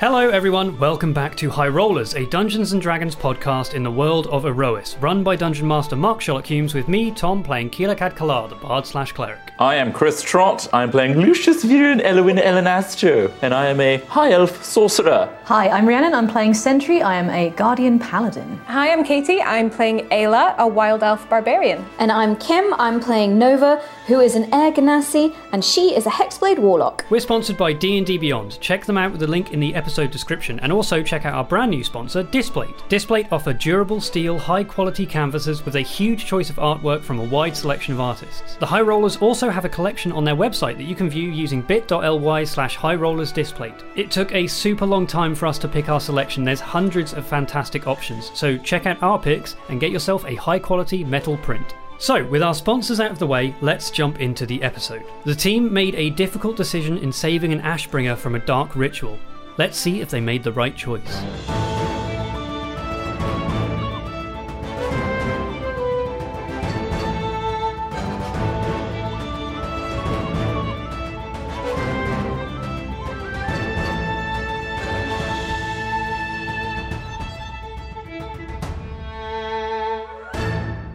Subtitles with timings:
[0.00, 0.76] Hello, everyone.
[0.80, 4.96] Welcome back to High Rollers, a Dungeons and Dragons podcast in the world of Aerois,
[5.00, 8.86] run by Dungeon Master Mark Sherlock Hulmes, with me, Tom, playing Keelakad Kalar, the bard
[8.86, 9.52] slash cleric.
[9.60, 10.66] I am Chris Trott.
[10.72, 15.32] I'm playing Lucius Viren Elwin Elenastro, and I am a high elf sorcerer.
[15.44, 16.12] Hi, I'm Rhiannon.
[16.12, 17.00] I'm playing Sentry.
[17.00, 18.58] I am a Guardian Paladin.
[18.66, 19.40] Hi, I'm Katie.
[19.40, 21.86] I'm playing Ayla, a wild elf barbarian.
[22.00, 22.74] And I'm Kim.
[22.80, 27.04] I'm playing Nova, who is an Air Genasi, and she is a Hexblade Warlock.
[27.10, 28.58] We're sponsored by D&D Beyond.
[28.60, 31.44] Check them out with the link in the episode description, and also check out our
[31.44, 32.88] brand new sponsor, Displate.
[32.88, 37.56] Displate offer durable steel, high-quality canvases with a huge choice of artwork from a wide
[37.56, 38.56] selection of artists.
[38.56, 41.62] The High Rollers also have a collection on their website that you can view using
[41.62, 43.84] bit.ly slash High Rollers Displate.
[43.96, 46.44] It took a super long time for us to pick our selection.
[46.44, 51.04] There's hundreds of fantastic options, so check out our picks and get yourself a high-quality
[51.04, 51.74] metal print.
[51.96, 55.04] So, with our sponsors out of the way, let's jump into the episode.
[55.24, 59.18] The team made a difficult decision in saving an Ashbringer from a dark ritual.
[59.56, 61.22] Let's see if they made the right choice.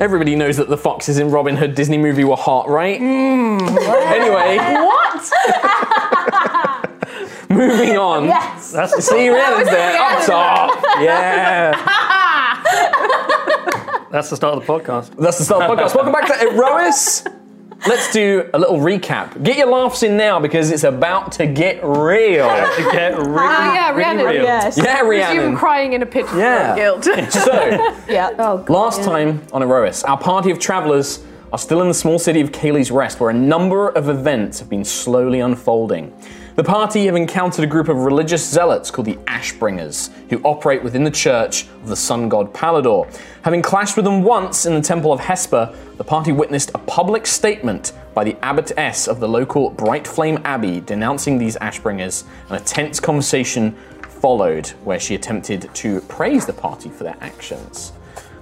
[0.01, 2.97] Everybody knows that the foxes in Robin Hood Disney movie were hot, right?
[2.99, 3.59] Hmm.
[4.07, 5.31] anyway, What?
[7.49, 8.25] moving on.
[8.25, 8.71] yes.
[8.71, 10.83] That's See, Rhiannon's there, up top.
[11.01, 11.75] Yeah.
[14.11, 15.15] That's the start of the podcast.
[15.17, 15.95] That's the start of the podcast.
[15.95, 17.25] Welcome back to Aerois.
[17.87, 19.41] Let's do a little recap.
[19.43, 22.47] Get your laughs in now because it's about to get real.
[22.49, 24.43] To get really, Ah, yeah, really Rhiannon, real.
[24.43, 24.77] Yes.
[24.77, 25.55] Yeah, Presume Rhiannon.
[25.55, 26.75] crying in a pit of Yeah.
[26.75, 27.03] guilt.
[27.05, 27.53] So,
[28.09, 28.31] Yeah.
[28.37, 28.69] Oh, God.
[28.69, 31.19] Last time on Aerois, our party of travellers
[31.53, 34.69] are still in the small city of Cayley's Rest, where a number of events have
[34.69, 36.11] been slowly unfolding.
[36.55, 41.03] The party have encountered a group of religious zealots called the Ashbringers, who operate within
[41.03, 43.07] the church of the sun god Palador.
[43.43, 47.27] Having clashed with them once in the temple of Hesper, the party witnessed a public
[47.27, 52.63] statement by the abbotess of the local Bright Flame Abbey denouncing these Ashbringers, and a
[52.63, 57.93] tense conversation followed where she attempted to praise the party for their actions.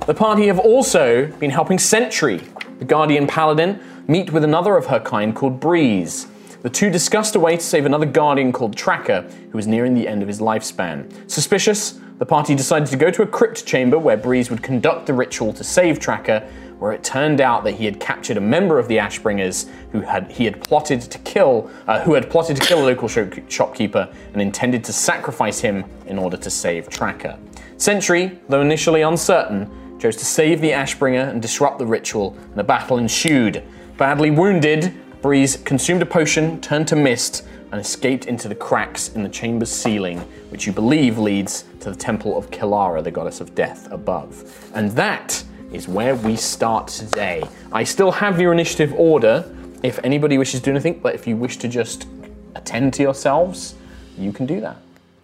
[0.07, 2.41] The party have also been helping Sentry,
[2.79, 6.27] the Guardian Paladin, meet with another of her kind called Breeze.
[6.67, 10.05] The two discussed a way to save another Guardian called Tracker, who was nearing the
[10.05, 11.09] end of his lifespan.
[11.31, 15.13] Suspicious, the party decided to go to a crypt chamber where Breeze would conduct the
[15.13, 16.45] ritual to save Tracker,
[16.77, 20.29] where it turned out that he had captured a member of the Ashbringers who had
[20.29, 24.13] he had plotted to kill, uh, who had plotted to kill a local shop- shopkeeper
[24.33, 27.39] and intended to sacrifice him in order to save Tracker.
[27.77, 32.63] Sentry, though initially uncertain, chose to save the Ashbringer and disrupt the ritual, and a
[32.65, 33.63] battle ensued.
[33.95, 39.23] Badly wounded, Breeze consumed a potion, turned to mist, and escaped into the cracks in
[39.23, 40.19] the chamber's ceiling,
[40.49, 44.71] which you believe leads to the temple of Kilara, the goddess of death, above.
[44.73, 47.43] And that is where we start today.
[47.71, 51.35] I still have your initiative order if anybody wishes to do anything, but if you
[51.35, 52.07] wish to just
[52.55, 53.75] attend to yourselves,
[54.17, 54.77] you can do that.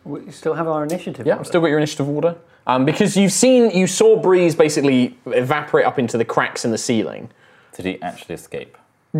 [0.04, 1.26] We still have our initiative.
[1.26, 2.36] Yeah, I've still got your initiative order.
[2.68, 6.78] Um, because you've seen, you saw Breeze basically evaporate up into the cracks in the
[6.78, 7.30] ceiling.
[7.74, 8.78] Did he actually escape?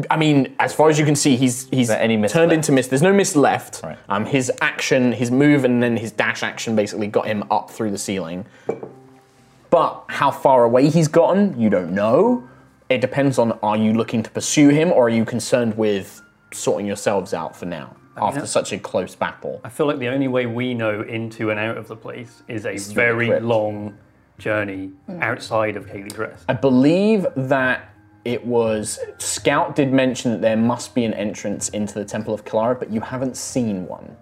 [0.10, 2.56] I mean, as far as you can see, he's he's any mist turned left?
[2.56, 2.90] into mist.
[2.90, 3.82] There's no mist left.
[3.84, 3.98] Right.
[4.10, 7.92] Um, his action, his move, and then his dash action basically got him up through
[7.92, 8.46] the ceiling.
[9.70, 12.48] But how far away he's gotten, you don't know.
[12.90, 16.22] It depends on are you looking to pursue him or are you concerned with
[16.52, 19.62] sorting yourselves out for now after that- such a close battle?
[19.64, 22.66] I feel like the only way we know into and out of the place is
[22.66, 23.44] a very crypt.
[23.46, 23.98] long
[24.40, 26.46] journey outside of Cayley's Rest.
[26.50, 27.93] I believe that
[28.26, 32.46] it was Scout did mention that there must be an entrance into the Temple of
[32.46, 34.16] Kilara, but you haven't seen one.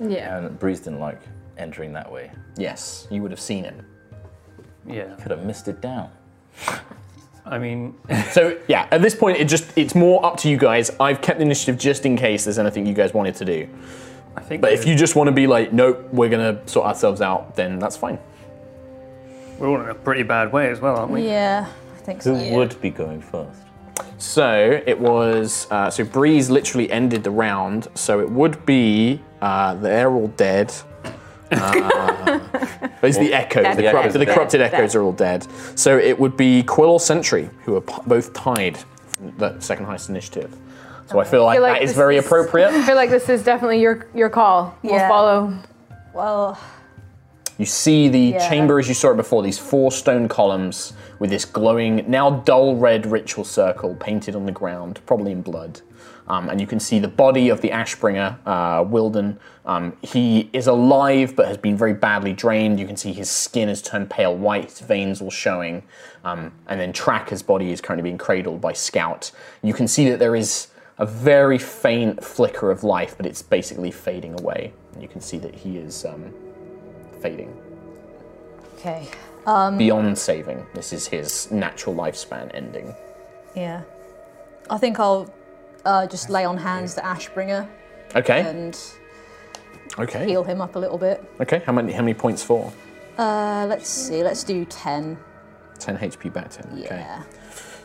[0.00, 0.38] yeah.
[0.38, 1.20] And Breeze didn't like
[1.58, 2.30] entering that way.
[2.56, 3.86] Yes, you would have seen him.
[4.86, 5.14] Yeah.
[5.20, 6.10] Could have missed it down.
[7.44, 7.94] I mean,
[8.30, 10.90] So yeah, at this point, it just it's more up to you guys.
[11.00, 13.68] I've kept the initiative just in case there's anything you guys wanted to do.
[14.36, 14.62] I think.
[14.62, 17.78] But if you just want to be like, nope, we're gonna sort ourselves out, then
[17.78, 18.18] that's fine.
[19.58, 21.26] we're all in a pretty bad way as well, aren't we?
[21.26, 22.34] Yeah, I think so.
[22.34, 23.60] Who would be going first?
[24.18, 27.88] So it was uh, so Breeze literally ended the round.
[27.94, 30.72] So it would be uh, they're all dead.
[31.50, 32.40] Uh,
[33.02, 33.62] it's the echo.
[33.62, 33.92] The, Dead.
[33.92, 34.34] corrupted, the Dead.
[34.34, 34.74] corrupted Dead.
[34.74, 35.46] echoes are all dead.
[35.74, 38.78] So it would be Quill or Sentry who are p- both tied
[39.38, 40.56] the second highest initiative.
[41.10, 42.68] So I feel like, feel like that is very is- appropriate.
[42.72, 44.74] I feel like this is definitely your your call.
[44.82, 45.52] We'll follow.
[46.14, 46.58] Well,
[47.62, 48.48] You see the Yeah.
[48.48, 52.74] chamber as you saw it before, these four stone columns with this glowing, now dull
[52.74, 55.80] red ritual circle painted on the ground, probably in blood.
[56.26, 59.38] Um, and you can see the body of the Ashbringer, uh, Wilden.
[59.64, 62.80] Um, he is alive but has been very badly drained.
[62.80, 65.84] You can see his skin has turned pale white, his veins all showing.
[66.24, 69.30] Um, and then Tracker's body is currently being cradled by Scout.
[69.62, 70.66] You can see that there is
[70.98, 74.72] a very faint flicker of life, but it's basically fading away.
[74.94, 76.34] And you can see that he is um,
[77.22, 77.56] fading
[78.78, 79.06] Okay.
[79.46, 80.66] Um, beyond saving.
[80.74, 82.94] This is his natural lifespan ending.
[83.54, 83.82] Yeah.
[84.68, 85.32] I think I'll
[85.84, 87.68] uh, just lay on hands to Ashbringer
[88.16, 88.40] Okay.
[88.40, 88.76] and
[89.98, 90.26] Okay.
[90.26, 91.22] heal him up a little bit.
[91.40, 91.62] Okay.
[91.66, 91.92] How many?
[91.92, 92.72] How many points for?
[93.18, 94.22] Uh, let's see.
[94.24, 95.16] Let's do ten.
[95.78, 96.78] 10 HP back to him.
[96.78, 96.98] Okay.
[97.00, 97.22] Yeah.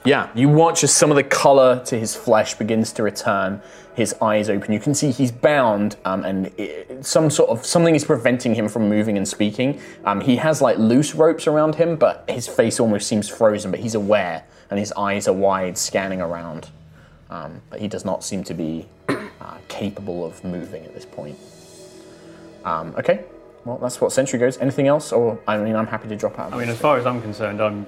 [0.08, 3.62] Yeah, you watch as some of the color to his flesh begins to return.
[3.94, 4.72] His eyes open.
[4.72, 8.70] You can see he's bound, um, and it, some sort of something is preventing him
[8.70, 9.82] from moving and speaking.
[10.06, 13.70] Um, he has like loose ropes around him, but his face almost seems frozen.
[13.70, 16.70] But he's aware, and his eyes are wide, scanning around.
[17.30, 21.38] Um, but he does not seem to be uh, capable of moving at this point.
[22.64, 23.26] Um, okay,
[23.66, 24.58] well that's what Sentry goes.
[24.60, 26.48] Anything else, or I mean, I'm happy to drop out.
[26.48, 27.86] of I mean, as far as I'm concerned, I'm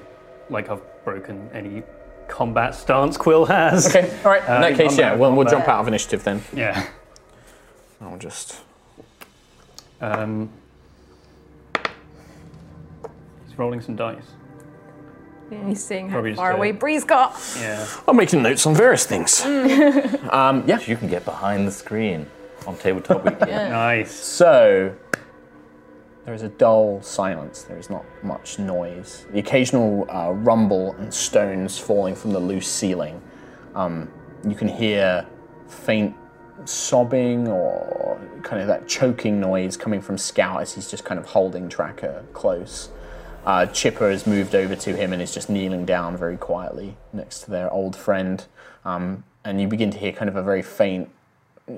[0.50, 1.82] like I've broken any
[2.30, 3.88] combat stance Quill has.
[3.94, 4.44] Okay, all right.
[4.44, 6.42] In Uh, that in case, combat, yeah, well, we'll jump out of initiative then.
[6.54, 6.86] Yeah.
[8.02, 8.62] I'll just.
[10.02, 10.50] Um,
[13.48, 14.24] he's rolling some dice.
[15.68, 17.36] He's seeing how Probably just far a- away Breeze got.
[17.60, 17.86] Yeah.
[18.08, 19.42] I'm making notes on various things.
[20.32, 20.80] um, yeah.
[20.86, 22.28] You can get behind the screen
[22.68, 23.50] on tabletop weekly.
[23.52, 24.12] Nice.
[24.14, 24.94] So
[26.30, 27.64] there is a dull silence.
[27.64, 29.26] There is not much noise.
[29.32, 33.20] The occasional uh, rumble and stones falling from the loose ceiling.
[33.74, 34.12] Um,
[34.48, 35.26] you can hear
[35.68, 36.16] faint
[36.66, 41.26] sobbing or kind of that choking noise coming from Scout as he's just kind of
[41.26, 42.90] holding Tracker close.
[43.44, 47.40] Uh, Chipper has moved over to him and is just kneeling down very quietly next
[47.46, 48.46] to their old friend.
[48.86, 51.10] Um, and you begin to hear kind of a very faint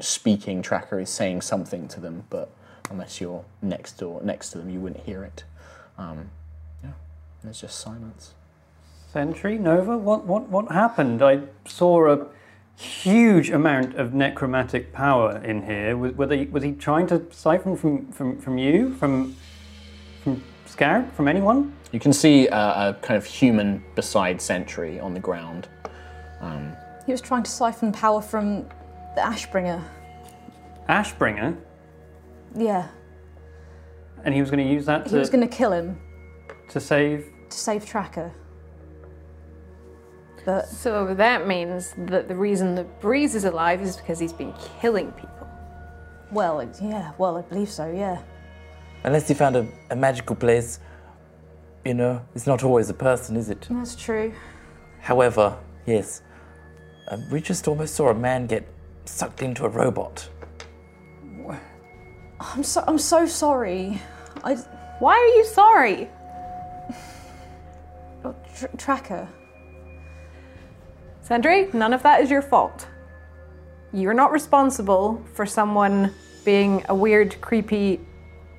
[0.01, 2.51] speaking tracker is saying something to them, but
[2.89, 5.43] unless you're next door next to them, you wouldn't hear it.
[5.97, 6.29] Um,
[6.83, 6.91] yeah,
[7.43, 8.33] there's just silence.
[9.11, 11.21] Sentry, Nova, what, what, what happened?
[11.21, 12.27] I saw a
[12.75, 15.97] huge amount of necromantic power in here.
[15.97, 18.93] Was, were they, was he trying to siphon from, from, from you?
[18.95, 19.35] From,
[20.23, 21.11] from Scout?
[21.13, 21.75] From anyone?
[21.91, 25.67] You can see uh, a kind of human beside Sentry on the ground.
[27.05, 28.63] He was trying to siphon power from
[29.15, 29.83] the Ashbringer.
[30.87, 31.57] Ashbringer?
[32.55, 32.87] Yeah.
[34.23, 35.99] And he was going to use that He was to, going to kill him
[36.69, 37.25] to save.
[37.49, 38.31] to save Tracker.
[40.45, 44.53] But So that means that the reason that Breeze is alive is because he's been
[44.81, 45.47] killing people.
[46.31, 47.11] well, yeah.
[47.17, 47.91] Well, I believe so.
[47.91, 48.21] Yeah.
[49.03, 50.79] Unless he found a, a magical place,
[51.85, 53.67] you know, it's not always a person, is it?
[53.69, 54.33] That's true.
[54.99, 56.21] However, yes,
[57.07, 58.67] um, we just almost saw a man get
[59.05, 60.29] sucked into a robot.
[62.41, 64.01] I'm so I'm so sorry.
[64.43, 64.55] I
[64.99, 66.09] Why are you sorry?
[68.55, 69.27] tr- Tracker.
[71.21, 72.87] Sentry, none of that is your fault.
[73.93, 77.99] You're not responsible for someone being a weird, creepy,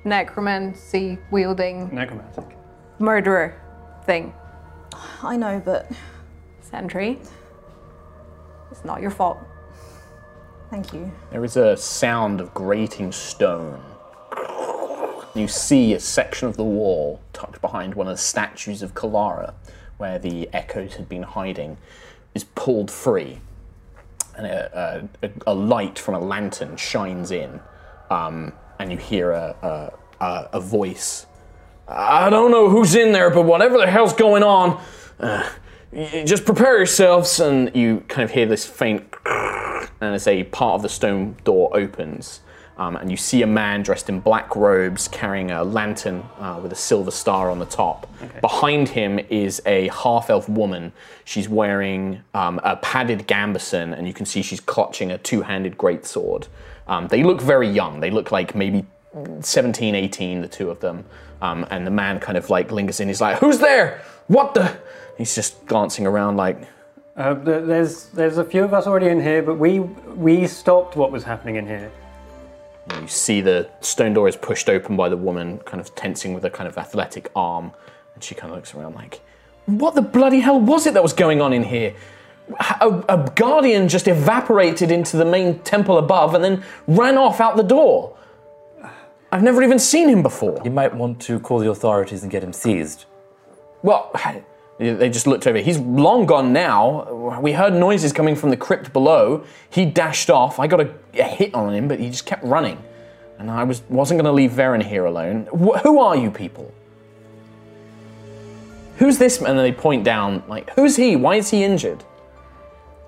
[0.05, 2.57] necromancy wielding Necromantic.
[2.99, 3.53] murderer
[4.05, 4.33] thing.
[5.21, 5.91] I know, but
[6.61, 7.19] Sentry,
[8.71, 9.39] it's not your fault.
[10.73, 11.11] Thank you.
[11.29, 13.79] There is a sound of grating stone.
[15.35, 19.53] You see a section of the wall tucked behind one of the statues of Kalara,
[19.97, 21.77] where the echoes had been hiding,
[22.33, 23.39] is pulled free.
[24.35, 27.59] And a, a, a light from a lantern shines in,
[28.09, 31.27] um, and you hear a, a, a, voice.
[31.87, 34.83] I don't know who's in there, but whatever the hell's going on,
[35.19, 35.47] uh,
[36.25, 37.39] just prepare yourselves.
[37.39, 41.75] And you kind of hear this faint and as a part of the stone door
[41.75, 42.41] opens,
[42.77, 46.71] um, and you see a man dressed in black robes carrying a lantern uh, with
[46.71, 48.09] a silver star on the top.
[48.41, 50.91] Behind him is a half elf woman.
[51.23, 55.77] She's wearing um, a padded gambeson, and you can see she's clutching a two handed
[55.77, 56.47] greatsword.
[56.87, 57.99] Um, they look very young.
[57.99, 58.85] They look like maybe
[59.41, 61.05] 17, 18, the two of them.
[61.43, 63.09] Um, and the man kind of like lingers in.
[63.09, 64.01] He's like, Who's there?
[64.27, 64.77] What the?
[65.17, 66.57] He's just glancing around like,
[67.17, 71.11] Uh, there's there's a few of us already in here, but we we stopped what
[71.11, 71.91] was happening in here.
[73.01, 76.45] You see the stone door is pushed open by the woman, kind of tensing with
[76.45, 77.71] a kind of athletic arm,
[78.15, 79.19] and she kind of looks around like,
[79.65, 81.93] "What the bloody hell was it that was going on in here?
[82.81, 87.55] A, a guardian just evaporated into the main temple above and then ran off out
[87.55, 88.17] the door.
[89.33, 90.61] I've never even seen him before.
[90.63, 93.05] You might want to call the authorities and get him seized.
[93.81, 94.11] Well,
[94.79, 95.59] They just looked over.
[95.59, 97.39] He's long gone now.
[97.39, 99.45] We heard noises coming from the crypt below.
[99.69, 100.59] He dashed off.
[100.59, 102.83] I got a, a hit on him, but he just kept running.
[103.37, 105.47] And I was, wasn't going to leave Varen here alone.
[105.53, 106.73] Wh- who are you people?
[108.97, 109.51] Who's this man?
[109.51, 111.15] And they point down, like, who's he?
[111.15, 112.03] Why is he injured?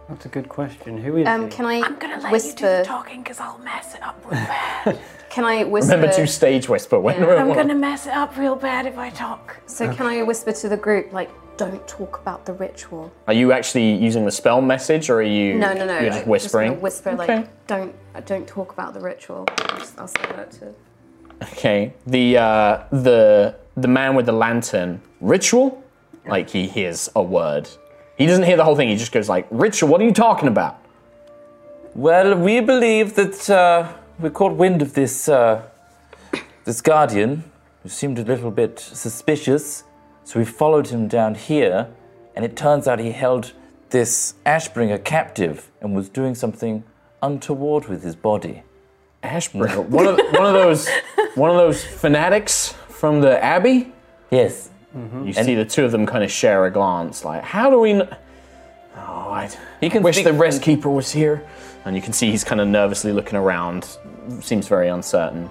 [0.10, 0.98] That's a good question.
[1.00, 1.50] Who is Um, he?
[1.50, 2.50] can I I'm gonna let whisper?
[2.50, 5.00] you do the talking because I'll mess it up real bad.
[5.30, 5.96] Can I whisper?
[5.96, 9.58] Remember to stage whisper when I'm gonna mess it up real bad if I talk.
[9.66, 13.12] So can I whisper to the group like, don't talk about the ritual?
[13.28, 15.56] Are you actually using the spell message, or are you?
[15.56, 16.00] No, no, no.
[16.00, 16.70] You're just I'm whispering.
[16.72, 17.36] gonna whisper Okay.
[17.40, 17.94] like, don't,
[18.26, 19.44] don't talk about the ritual.
[19.58, 20.74] I'll, just, I'll say that to.
[21.52, 21.94] Okay.
[22.08, 25.84] The uh, the the man with the lantern ritual,
[26.28, 27.68] like he hears a word.
[28.18, 28.90] He doesn't hear the whole thing.
[28.90, 30.80] He just goes like, Richard, What are you talking about?"
[31.94, 35.62] Well, we believe that uh, we caught wind of this uh,
[36.66, 37.44] this guardian
[37.84, 39.84] who seemed a little bit suspicious,
[40.24, 41.88] so we followed him down here,
[42.36, 43.54] and it turns out he held
[43.92, 46.84] this Ashbringer captive and was doing something
[47.22, 48.64] untoward with his body.
[49.24, 50.90] Ashbringer, one of one of those
[51.36, 53.94] one of those fanatics from the abbey.
[54.32, 55.28] Yes, Mm-hmm.
[55.28, 57.92] You see the two of them kind of share a glance, like, "How do we?"
[57.94, 58.10] Kn-
[58.98, 59.50] oh, I
[59.82, 61.46] he can wish speak- the rest keeper was here.
[61.84, 63.98] And you can see he's kind of nervously looking around.
[64.42, 65.50] Seems very uncertain.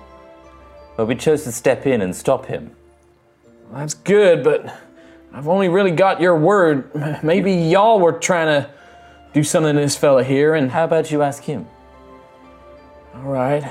[0.97, 2.73] But we chose to step in and stop him.
[3.73, 4.67] That's good, but
[5.33, 6.91] I've only really got your word.
[7.23, 8.71] Maybe y'all were trying to
[9.33, 11.67] do something to this fella here, and How about you ask him?
[13.15, 13.71] all right,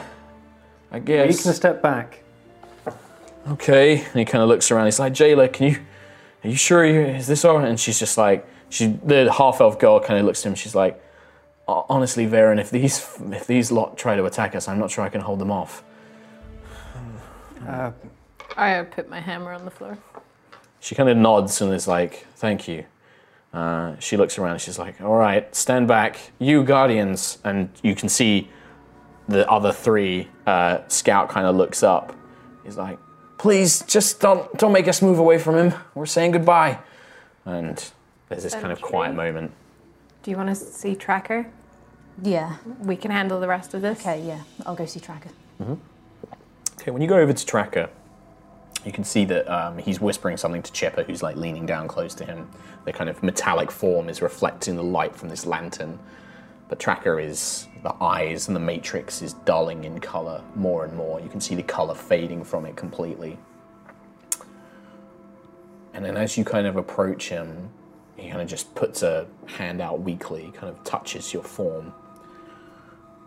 [0.91, 1.35] I guess.
[1.37, 2.22] You can step back.
[3.47, 4.01] Okay.
[4.01, 4.85] And he kind of looks around.
[4.85, 5.79] He's like, Jayla, can you?
[6.43, 6.85] Are you sure?
[6.85, 7.67] You, is this all right?
[7.67, 8.87] And she's just like, she.
[8.87, 10.55] The half elf girl kind of looks at him.
[10.55, 11.01] She's like,
[11.67, 12.99] honestly, Varen, if these
[13.31, 15.83] if these lot try to attack us, I'm not sure I can hold them off.
[17.65, 17.93] I
[18.75, 19.97] uh, put my hammer on the floor.
[20.79, 22.85] She kind of nods and is like, "Thank you."
[23.53, 24.59] Uh, she looks around.
[24.59, 28.49] She's like, "All right, stand back, you guardians." And you can see
[29.27, 30.27] the other three.
[30.45, 32.13] Uh, Scout kind of looks up.
[32.65, 32.99] He's like,
[33.43, 35.73] "Please, just don't don't make us move away from him.
[35.95, 36.79] We're saying goodbye."
[37.45, 37.91] And
[38.29, 39.51] there's this kind of quiet moment.
[40.23, 41.47] Do you want to see Tracker?
[42.21, 42.55] Yeah.
[42.79, 43.99] We can handle the rest of this.
[43.99, 44.43] Okay, yeah.
[44.65, 45.29] I'll go see Tracker.
[46.79, 47.89] Okay, when you go over to Tracker,
[48.85, 52.15] you can see that um, he's whispering something to Chipper, who's like leaning down close
[52.15, 52.49] to him.
[52.85, 55.99] The kind of metallic form is reflecting the light from this lantern.
[56.73, 61.21] But Tracker is, the eyes and the matrix is dulling in color more and more.
[61.21, 63.37] You can see the color fading from it completely.
[65.93, 67.69] And then as you kind of approach him,
[68.17, 71.93] he kind of just puts a hand out weakly, kind of touches your form.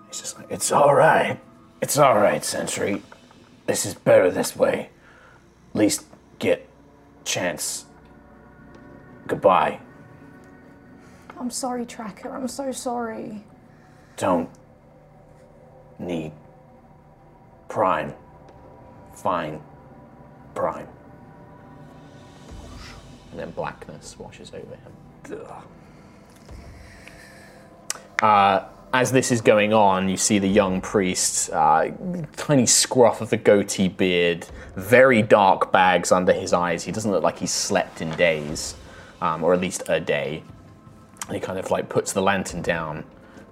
[0.09, 1.39] He's just like, It's all right.
[1.81, 3.01] It's all right, Sentry.
[3.67, 4.91] This is better this way.
[5.71, 6.05] At least
[6.41, 6.69] get
[7.25, 7.85] chance.
[9.29, 9.79] Goodbye.
[11.39, 12.35] I'm sorry, Tracker.
[12.35, 13.45] I'm so sorry.
[14.17, 14.49] Don't
[15.99, 16.33] need
[17.69, 18.15] prime.
[19.15, 19.61] Fine.
[20.55, 20.89] Prime.
[23.31, 24.93] And then blackness washes over him.
[28.23, 28.65] Uh,
[28.95, 31.91] as this is going on, you see the young priest, uh,
[32.37, 36.85] tiny scruff of the goatee beard, very dark bags under his eyes.
[36.85, 38.75] He doesn't look like he's slept in days,
[39.21, 40.43] um, or at least a day.
[41.31, 43.05] He kind of like puts the lantern down,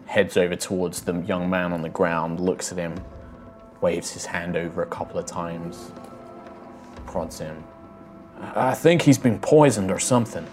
[0.07, 2.95] heads over towards the young man on the ground, looks at him,
[3.81, 5.91] waves his hand over a couple of times,
[7.07, 7.65] prods him.
[8.41, 10.47] I I think he's been poisoned or something.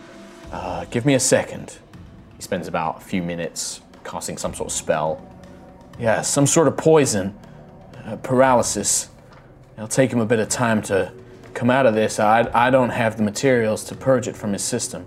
[0.51, 1.77] Uh, give me a second.
[2.35, 5.27] He spends about a few minutes casting some sort of spell.
[5.99, 7.37] Yeah, some sort of poison,
[8.05, 9.09] uh, paralysis.
[9.75, 11.13] It'll take him a bit of time to
[11.53, 12.19] come out of this.
[12.19, 15.05] I, I don't have the materials to purge it from his system.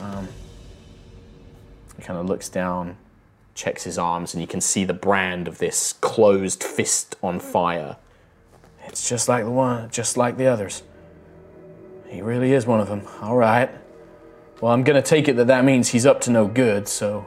[0.00, 0.28] Um,
[2.00, 2.96] he kind of looks down,
[3.54, 7.96] checks his arms, and you can see the brand of this closed fist on fire.
[8.86, 10.82] It's just like the one, just like the others.
[12.08, 13.02] He really is one of them.
[13.20, 13.70] All right.
[14.60, 17.26] Well, I'm gonna take it that that means he's up to no good, so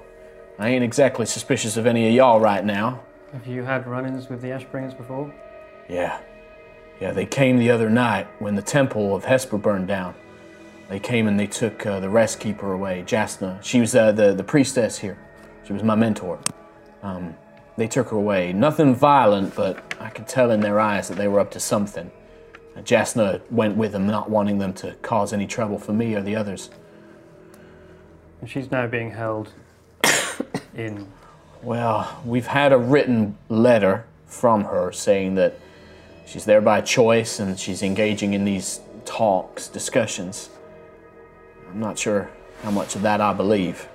[0.58, 3.02] I ain't exactly suspicious of any of y'all right now.
[3.32, 5.34] Have you had run-ins with the Ashbringers before?
[5.88, 6.20] Yeah.
[7.00, 10.16] Yeah, they came the other night when the temple of Hesper burned down.
[10.94, 13.58] They came and they took uh, the rest keeper away, Jasna.
[13.64, 15.18] She was uh, the, the priestess here.
[15.66, 16.40] She was my mentor.
[17.02, 17.36] Um,
[17.78, 18.54] they took her away.
[18.54, 22.12] Nothing violent, but I could tell in their eyes that they were up to something.
[22.78, 26.22] Uh, Jasna went with them, not wanting them to cause any trouble for me or
[26.22, 26.70] the others.
[28.42, 29.52] And she's now being held
[30.76, 31.08] in.
[31.64, 35.58] Well, we've had a written letter from her saying that
[36.28, 40.52] she's there by choice and she's engaging in these talks, discussions.
[41.74, 42.30] I'm not sure
[42.62, 43.88] how much of that I believe.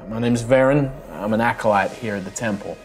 [0.00, 0.92] Um, my name's Varen.
[1.12, 2.76] I'm an acolyte here at the temple.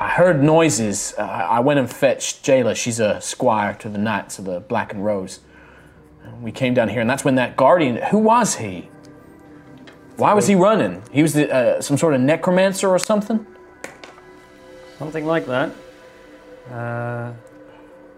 [0.00, 1.14] I heard noises.
[1.16, 2.74] Uh, I went and fetched Jayla.
[2.76, 5.40] She's a squire to the Knights of the Black and Rose.
[6.24, 7.96] And We came down here, and that's when that guardian.
[8.10, 8.90] Who was he?
[10.16, 11.02] Why was he running?
[11.12, 13.46] He was the, uh, some sort of necromancer or something?
[14.98, 15.70] Something like that.
[16.70, 17.32] Uh,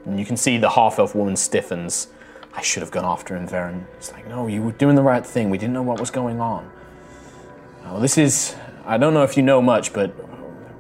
[0.07, 2.09] And you can see the half elf woman stiffens.
[2.59, 3.85] I should have gone after him, Varen.
[3.99, 5.49] It's like, no, you were doing the right thing.
[5.49, 6.69] We didn't know what was going on.
[7.85, 8.57] Well, this is.
[8.85, 10.13] I don't know if you know much, but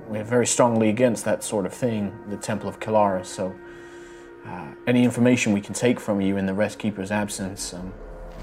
[0.08, 3.24] we're very strongly against that sort of thing, the Temple of Kalara.
[3.24, 3.54] So,
[4.44, 7.92] uh, any information we can take from you in the Rest Keeper's absence, um,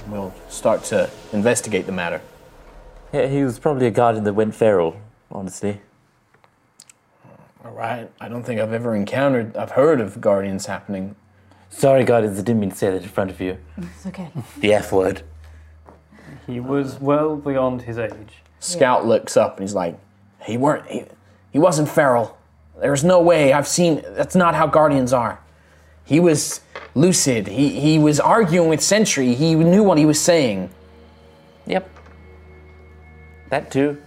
[0.08, 2.22] we'll start to investigate the matter.
[3.12, 4.96] Yeah, he was probably a guardian that went feral,
[5.30, 5.82] honestly.
[7.66, 8.10] All right.
[8.22, 9.58] I don't think I've ever encountered.
[9.58, 11.18] I've heard of guardians happening.
[11.78, 13.58] Sorry, guardians, I didn't mean to say that in front of you.
[13.78, 14.30] It's okay.
[14.60, 15.24] The F word.
[16.48, 18.44] he was well beyond his age.
[18.60, 20.00] Scout looks up and he's like,
[20.46, 20.88] "He weren't.
[20.88, 21.04] He,
[21.52, 22.38] he wasn't feral.
[22.80, 23.52] There's no way.
[23.52, 24.02] I've seen.
[24.12, 25.40] That's not how guardians are.
[26.06, 26.62] He was
[26.94, 27.48] lucid.
[27.48, 29.36] He he was arguing with Sentry.
[29.36, 30.70] He knew what he was saying.
[31.68, 31.90] Yep.
[33.50, 34.02] That too.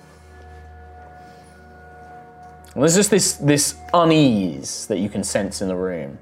[2.75, 6.19] Well, there's just this this unease that you can sense in the room.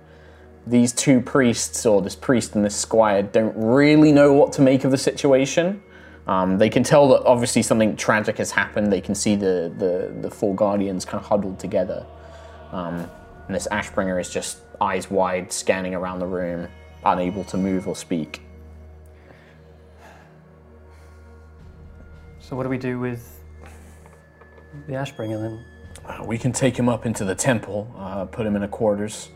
[0.66, 4.84] These two priests, or this priest and this squire, don't really know what to make
[4.84, 5.82] of the situation.
[6.26, 8.92] Um, they can tell that obviously something tragic has happened.
[8.92, 12.04] They can see the the, the four guardians kind of huddled together,
[12.72, 13.08] um,
[13.46, 16.66] and this Ashbringer is just eyes wide, scanning around the room,
[17.04, 18.42] unable to move or speak.
[22.40, 23.40] So what do we do with
[24.88, 25.64] the Ashbringer then?
[26.04, 29.30] Uh, we can take him up into the temple, uh, put him in a quarters,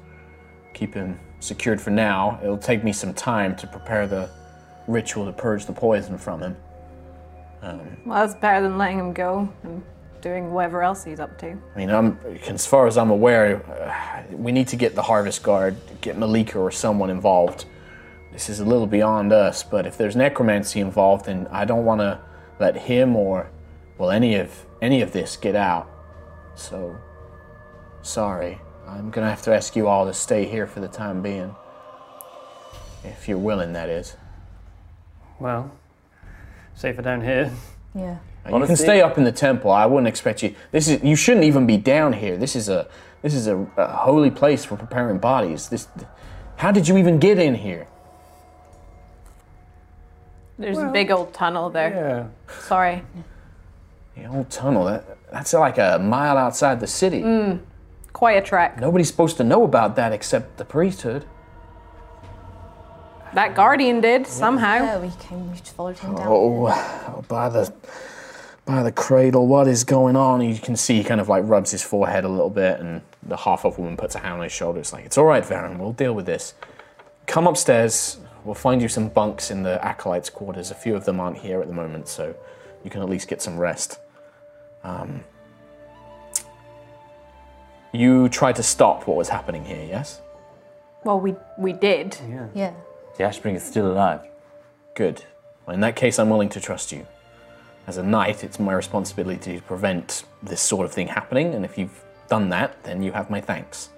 [0.74, 2.38] keep him secured for now.
[2.42, 4.30] It'll take me some time to prepare the
[4.86, 6.56] ritual to purge the poison from him.
[7.62, 9.82] Well, that's better than letting him go and
[10.20, 11.50] doing whatever else he's up to.
[11.74, 15.42] I mean, I'm, as far as I'm aware, uh, we need to get the Harvest
[15.42, 17.66] Guard, get Malika or someone involved.
[18.32, 22.00] This is a little beyond us, but if there's necromancy involved, then I don't want
[22.00, 22.20] to
[22.58, 23.50] let him or,
[23.98, 25.90] well, any of any of this get out.
[26.54, 26.96] So,
[28.02, 28.60] sorry.
[28.90, 31.54] I'm gonna have to ask you all to stay here for the time being,
[33.04, 33.72] if you're willing.
[33.72, 34.16] That is.
[35.38, 35.70] Well,
[36.74, 37.52] safer down here.
[37.94, 38.18] Yeah.
[38.48, 39.70] You can stay up in the temple.
[39.70, 40.54] I wouldn't expect you.
[40.72, 42.36] This is you shouldn't even be down here.
[42.36, 42.88] This is a
[43.22, 45.68] this is a, a holy place for preparing bodies.
[45.68, 45.88] This,
[46.56, 47.86] how did you even get in here?
[50.58, 51.90] There's a big old tunnel there.
[51.90, 52.54] Yeah.
[52.62, 53.02] Sorry.
[54.16, 54.84] The old tunnel.
[54.84, 57.22] That that's like a mile outside the city.
[57.22, 57.60] Mm.
[58.12, 58.80] Quite a trek.
[58.80, 61.24] Nobody's supposed to know about that except the priesthood.
[63.34, 64.74] That guardian did somehow.
[64.74, 66.26] Yeah, we came, we followed him down.
[66.28, 67.72] Oh, by the
[68.64, 70.40] by the cradle, what is going on?
[70.40, 73.36] You can see he kind of like rubs his forehead a little bit, and the
[73.36, 74.80] half elf woman puts a hand on his shoulder.
[74.80, 76.54] It's like, it's all right, Varen, we'll deal with this.
[77.26, 78.18] Come upstairs.
[78.44, 80.70] We'll find you some bunks in the acolytes' quarters.
[80.70, 82.34] A few of them aren't here at the moment, so
[82.82, 83.98] you can at least get some rest.
[84.82, 85.24] Um,
[87.92, 90.20] you tried to stop what was happening here, yes?
[91.04, 92.16] Well, we we did.
[92.28, 92.46] Yeah.
[92.54, 92.72] Yeah.
[93.16, 94.20] The Ashbringer's still alive.
[94.94, 95.24] Good.
[95.66, 97.06] Well, in that case, I'm willing to trust you.
[97.86, 101.76] As a knight, it's my responsibility to prevent this sort of thing happening, and if
[101.78, 103.88] you've done that, then you have my thanks.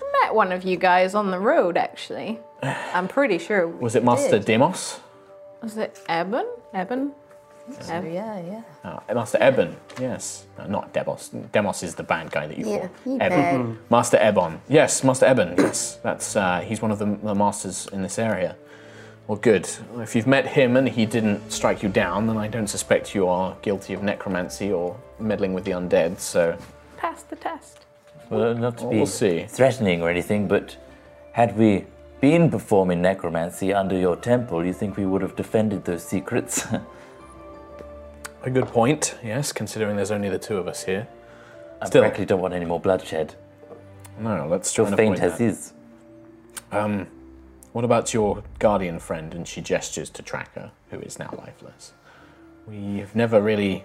[0.00, 2.38] I met one of you guys on the road, actually.
[2.62, 3.66] I'm pretty sure.
[3.66, 5.00] Was it Master Demos?
[5.62, 6.46] Was it Ebon?
[6.74, 7.12] Ebon?
[7.80, 8.62] So, yeah, yeah.
[9.08, 10.46] Uh, Master Ebon, yes.
[10.58, 11.30] Uh, not Demos.
[11.52, 12.90] Demos is the bad guy that you Yeah, fought.
[13.04, 13.76] he bad.
[13.90, 14.60] Master Ebon.
[14.68, 15.54] Yes, Master Ebon.
[15.58, 18.56] Yes, that's uh, he's one of the, the masters in this area.
[19.26, 19.68] Well, good.
[19.96, 23.26] If you've met him and he didn't strike you down, then I don't suspect you
[23.26, 26.20] are guilty of necromancy or meddling with the undead.
[26.20, 26.56] So
[26.96, 27.80] Pass the test.
[28.30, 29.46] Well, not to Well, be we'll see.
[29.48, 30.76] threatening or anything, but
[31.32, 31.86] had we
[32.20, 36.64] been performing necromancy under your temple, you think we would have defended those secrets?
[38.46, 39.18] a good point.
[39.24, 41.08] Yes, considering there's only the two of us here.
[41.82, 42.02] I Still.
[42.02, 43.34] frankly don't want any more bloodshed.
[44.18, 45.44] No, let's try and faint avoid as that.
[45.44, 45.72] is.
[46.72, 47.08] Um,
[47.72, 49.34] what about your guardian friend?
[49.34, 51.92] And she gestures to Tracker, who is now lifeless.
[52.66, 53.84] We have never really.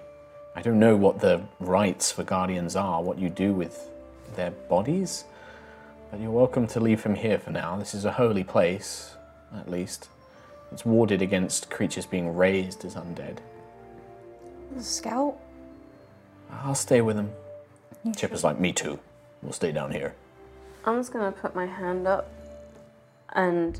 [0.56, 3.90] I don't know what the rights for guardians are, what you do with
[4.36, 5.24] their bodies,
[6.10, 7.78] but you're welcome to leave him here for now.
[7.78, 9.16] This is a holy place,
[9.56, 10.10] at least.
[10.74, 13.38] It's warded against creatures being raised as undead.
[14.80, 15.38] Scout?
[16.52, 17.32] I'll stay with him.
[18.16, 19.00] Chip is like, me too.
[19.42, 20.16] We'll stay down here.
[20.86, 22.30] I'm just gonna put my hand up
[23.34, 23.80] and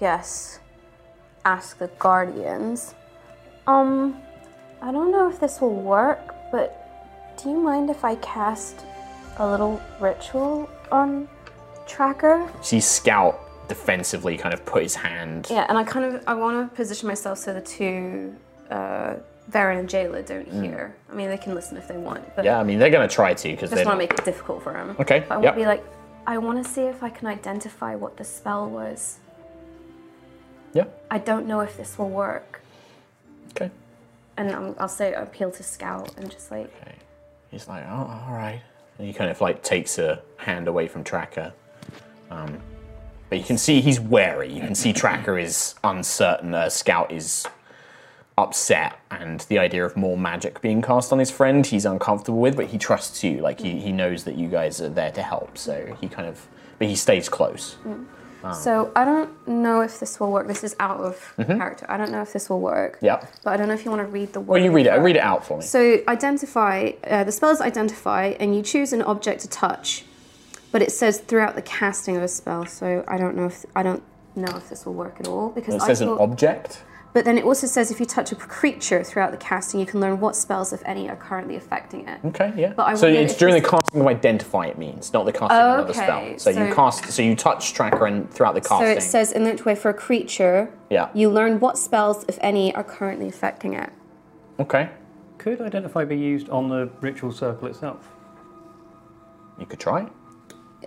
[0.00, 0.60] yes,
[1.44, 2.94] ask the guardians.
[3.66, 4.20] Um,
[4.82, 8.84] I don't know if this will work, but do you mind if I cast
[9.38, 11.28] a little ritual on
[11.86, 12.50] Tracker?
[12.62, 15.46] See Scout defensively kind of put his hand.
[15.48, 18.34] Yeah, and I kind of I want to position myself so the two,
[18.70, 19.14] uh,
[19.50, 20.94] Varen and Jayla don't hear.
[21.10, 22.44] I mean, they can listen if they want, but.
[22.44, 24.24] Yeah, I mean they're gonna try to because I they just want to make it
[24.24, 24.96] difficult for them.
[25.00, 25.44] Okay, But I yep.
[25.44, 25.84] want to be like,
[26.26, 29.18] I want to see if I can identify what the spell was.
[30.72, 30.84] Yeah.
[31.10, 32.60] I don't know if this will work.
[33.50, 33.70] Okay.
[34.36, 36.94] And I'm, I'll say appeal to Scout and just like, Okay.
[37.50, 38.62] He's like, oh, all right.
[38.98, 41.52] And he kind of like takes a hand away from Tracker.
[42.30, 42.60] Um,
[43.28, 44.52] but you can see he's wary.
[44.52, 46.54] You can see Tracker is uncertain.
[46.54, 47.46] Uh, Scout is
[48.38, 52.56] upset, and the idea of more magic being cast on his friend, he's uncomfortable with.
[52.56, 53.38] But he trusts you.
[53.38, 55.58] Like he, he knows that you guys are there to help.
[55.58, 56.46] So he kind of,
[56.78, 57.76] but he stays close.
[58.54, 60.46] so I don't know if this will work.
[60.48, 61.86] This is out of character.
[61.88, 62.96] I don't know if this will work.
[62.96, 63.06] Mm-hmm.
[63.06, 63.26] Yeah.
[63.44, 64.54] But I don't know if you want to read the word.
[64.54, 64.92] Well, you read it.
[65.00, 65.64] Read it out for me.
[65.64, 70.04] So identify, uh, the spell is identify, and you choose an object to touch,
[70.72, 72.64] but it says throughout the casting of a spell.
[72.64, 74.02] So I don't know if I don't
[74.36, 76.82] know if this will work at all because It I says an object.
[77.12, 79.98] But then it also says if you touch a creature throughout the casting, you can
[80.00, 82.20] learn what spells, if any, are currently affecting it.
[82.26, 82.72] Okay, yeah.
[82.76, 84.66] But I so it's during the casting of identify.
[84.66, 86.38] It means not the casting of another Okay, spell.
[86.38, 87.10] So, you cast.
[87.10, 88.86] So you touch tracker and throughout the casting.
[88.86, 91.08] So it says in that way for a creature, Yeah.
[91.12, 93.90] you learn what spells, if any, are currently affecting it.
[94.60, 94.90] Okay.
[95.38, 98.08] Could identify be used on the ritual circle itself?
[99.58, 100.06] You could try.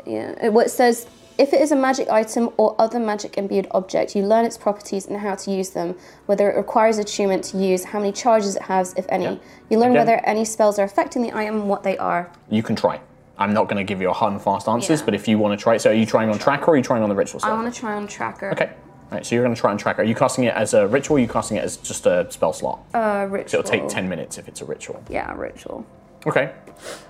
[0.05, 0.35] Yeah.
[0.41, 1.05] it- What it says,
[1.37, 5.07] if it is a magic item or other magic imbued object, you learn its properties
[5.07, 8.63] and how to use them, whether it requires attunement to use, how many charges it
[8.63, 9.23] has, if any.
[9.25, 9.35] Yeah.
[9.69, 12.29] You learn Again- whether any spells are affecting the item and what they are.
[12.49, 12.99] You can try.
[13.37, 15.05] I'm not going to give you a hard and fast answers, Yeah.
[15.05, 16.83] but if you want to try, so are you trying on tracker or are you
[16.83, 18.51] trying on the ritual I want to try on tracker.
[18.51, 18.71] Okay.
[19.11, 20.01] Right, so you're going to try on tracker.
[20.01, 21.15] Are you casting it as a ritual?
[21.15, 22.79] Or are you casting it as just a spell slot?
[22.95, 25.03] Uh, so it'll take ten minutes if it's a ritual.
[25.07, 25.85] Yeah, ritual.
[26.25, 26.51] Okay.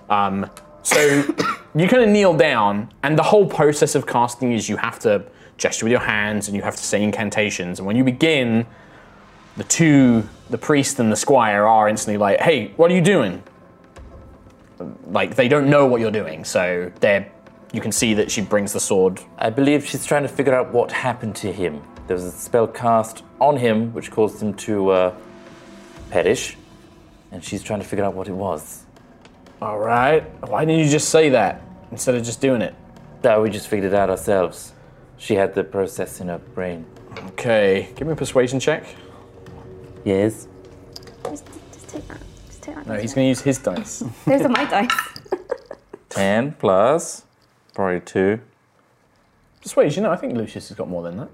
[0.10, 0.50] Um,
[0.84, 1.00] so
[1.76, 5.26] you kind of kneel down, and the whole process of casting is you have to
[5.58, 7.80] gesture with your hands and you have to say incantations.
[7.80, 8.66] And when you begin,
[9.58, 13.42] the two, the priest and the squire, are instantly like, "Hey, what are you doing?"
[15.08, 17.32] Like they don't know what you're doing, so they're.
[17.72, 19.20] You can see that she brings the sword.
[19.40, 21.82] I believe she's trying to figure out what happened to him.
[22.06, 25.16] There was a spell cast on him which caused him to uh,
[26.12, 26.56] perish,
[27.32, 28.83] and she's trying to figure out what it was.
[29.64, 30.20] All right.
[30.50, 32.76] Why didn't you just say that instead of just doing it?
[33.22, 34.74] That we just figured it out ourselves.
[35.18, 36.86] She had the process in her brain.
[37.28, 37.88] Okay.
[37.96, 38.86] Give me a persuasion check.
[40.04, 40.50] Yes.
[41.24, 42.20] Just, just take that.
[42.48, 42.88] Just take that.
[42.88, 44.00] No, he's going to use his dice.
[44.26, 44.92] Those are my dice.
[46.10, 47.24] 10 plus
[47.74, 48.42] probably 2.
[49.62, 50.04] Persuasion.
[50.04, 51.30] No, I think Lucius has got more than that.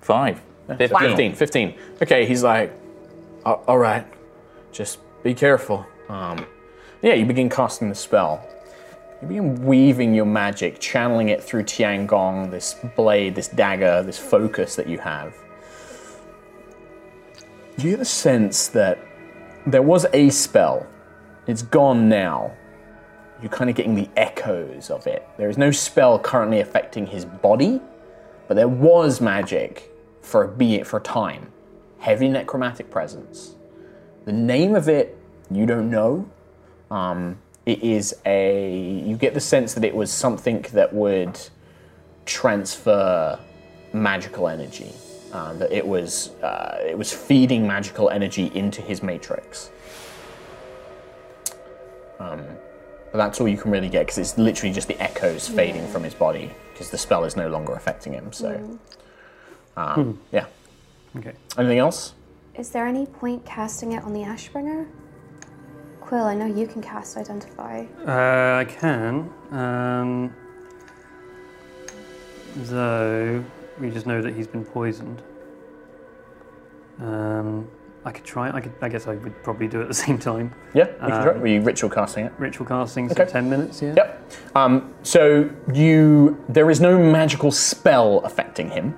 [0.00, 0.40] 5.
[0.78, 0.88] 15.
[0.88, 1.74] 15, 15.
[2.00, 2.72] Okay, he's like,
[3.44, 4.06] all right,
[4.72, 5.86] just be careful.
[6.08, 6.46] Um,
[7.02, 8.46] yeah, you begin casting the spell.
[9.22, 14.76] You begin weaving your magic, channeling it through Tiangong, this blade, this dagger, this focus
[14.76, 15.34] that you have.
[17.78, 18.98] You get the sense that
[19.66, 20.86] there was a spell.
[21.46, 22.52] It's gone now.
[23.42, 25.28] You're kind of getting the echoes of it.
[25.36, 27.80] There is no spell currently affecting his body,
[28.48, 31.52] but there was magic for a be it for a time.
[31.98, 33.56] Heavy necromantic presence.
[34.24, 35.18] The name of it
[35.50, 36.28] you don't know.
[36.90, 41.38] Um, it is a you get the sense that it was something that would
[42.24, 43.38] transfer
[43.92, 44.92] magical energy.
[45.32, 49.70] Uh, that it was uh, it was feeding magical energy into his matrix.
[52.18, 52.42] Um,
[53.12, 56.02] but that's all you can really get because it's literally just the echoes fading from
[56.02, 58.32] his body because the spell is no longer affecting him.
[58.32, 58.78] So,
[59.76, 60.46] um, yeah.
[61.16, 61.32] Okay.
[61.58, 62.14] Anything else?
[62.54, 64.86] Is there any point casting it on the Ashbringer?
[66.06, 67.84] Quill, I know you can cast Identify.
[68.06, 69.28] Uh, I can.
[69.50, 70.32] Um,
[72.54, 73.44] though
[73.80, 75.20] we just know that he's been poisoned.
[77.00, 77.68] Um,
[78.04, 78.50] I could try.
[78.52, 78.72] I could.
[78.80, 80.54] I guess I would probably do it at the same time.
[80.74, 81.28] Yeah, you can try.
[81.32, 82.32] Um, Were you ritual casting it?
[82.38, 83.30] Ritual casting, so Okay.
[83.30, 83.82] ten minutes.
[83.82, 83.94] Yeah.
[83.96, 84.32] Yep.
[84.54, 88.96] Um, so you there is no magical spell affecting him,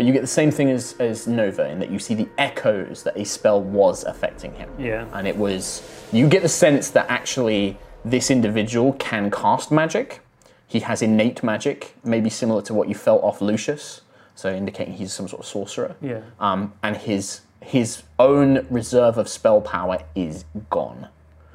[0.00, 3.02] but you get the same thing as, as Nova in that you see the echoes
[3.02, 4.70] that a spell was affecting him.
[4.78, 5.06] Yeah.
[5.12, 10.20] And it was you get the sense that actually this individual can cast magic.
[10.66, 14.00] He has innate magic, maybe similar to what you felt off Lucius,
[14.34, 15.94] so indicating he's some sort of sorcerer.
[16.00, 16.22] Yeah.
[16.38, 21.08] Um, and his his own reserve of spell power is gone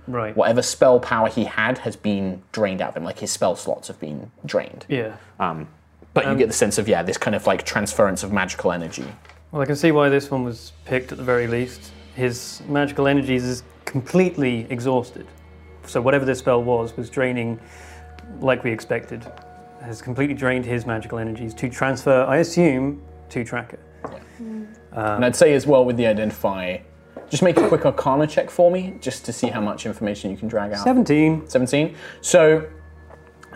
[0.06, 0.38] Right.
[0.38, 3.04] whatever spell power he had has been drained out of him.
[3.04, 4.86] Like his spell slots have been drained.
[4.88, 5.16] Yeah.
[5.40, 5.68] Um,
[6.16, 8.72] but you get um, the sense of yeah, this kind of like transference of magical
[8.72, 9.06] energy.
[9.52, 11.92] Well, I can see why this one was picked at the very least.
[12.16, 15.28] His magical energies is completely exhausted.
[15.86, 17.60] So whatever this spell was was draining
[18.40, 19.30] like we expected.
[19.82, 23.78] Has completely drained his magical energies to transfer, I assume, to Tracker.
[24.40, 26.78] Um, and I'd say as well with the identify,
[27.30, 30.38] just make a quick Arcana check for me, just to see how much information you
[30.38, 30.84] can drag out.
[30.84, 31.48] 17.
[31.48, 31.96] 17.
[32.22, 32.68] So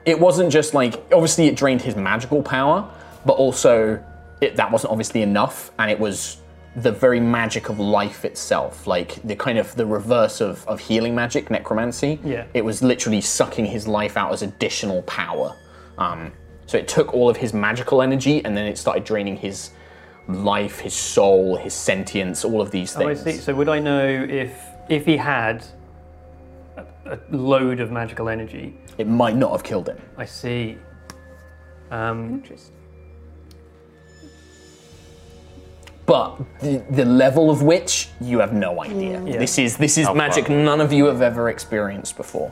[0.06, 2.90] it wasn't just like obviously it drained his magical power,
[3.26, 4.04] but also
[4.42, 6.38] it, that wasn't obviously enough, and it was
[6.76, 11.14] the very magic of life itself, like the kind of the reverse of, of healing
[11.16, 12.20] magic, necromancy.
[12.24, 12.46] Yeah.
[12.54, 15.56] It was literally sucking his life out as additional power.
[15.98, 16.32] Um,
[16.68, 19.72] so it took all of his magical energy and then it started draining his
[20.28, 23.24] life, his soul, his sentience, all of these Oh, I things.
[23.38, 23.42] see.
[23.42, 24.54] So would I know if
[24.88, 25.66] if he had
[27.06, 28.76] a, a load of magical energy?
[28.98, 30.00] It might not have killed him.
[30.18, 30.78] I see.
[31.92, 32.76] Um, Interesting.
[36.06, 39.24] but the, the level of which you have no idea.
[39.24, 39.38] Yeah.
[39.38, 40.56] This is this is How magic far?
[40.56, 42.50] none of you have ever experienced before.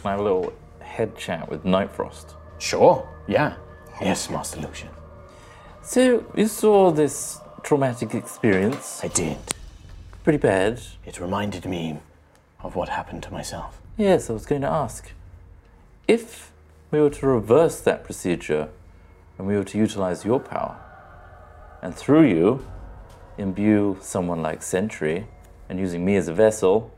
[0.00, 2.34] Can I have a little head chat with Nightfrost?
[2.58, 3.06] Sure.
[3.28, 3.56] Yeah.
[4.00, 4.88] Yes, Master Lucian.
[5.82, 9.00] So, you saw this traumatic experience.
[9.04, 9.38] I did.
[10.24, 10.80] Pretty bad.
[11.04, 11.98] It reminded me
[12.62, 13.80] of what happened to myself.
[13.96, 15.12] Yes, I was going to ask.
[16.06, 16.52] If
[16.90, 18.68] we were to reverse that procedure
[19.38, 20.78] and we were to utilize your power,
[21.82, 22.66] and through you,
[23.38, 25.26] imbue someone like Sentry,
[25.68, 26.92] and using me as a vessel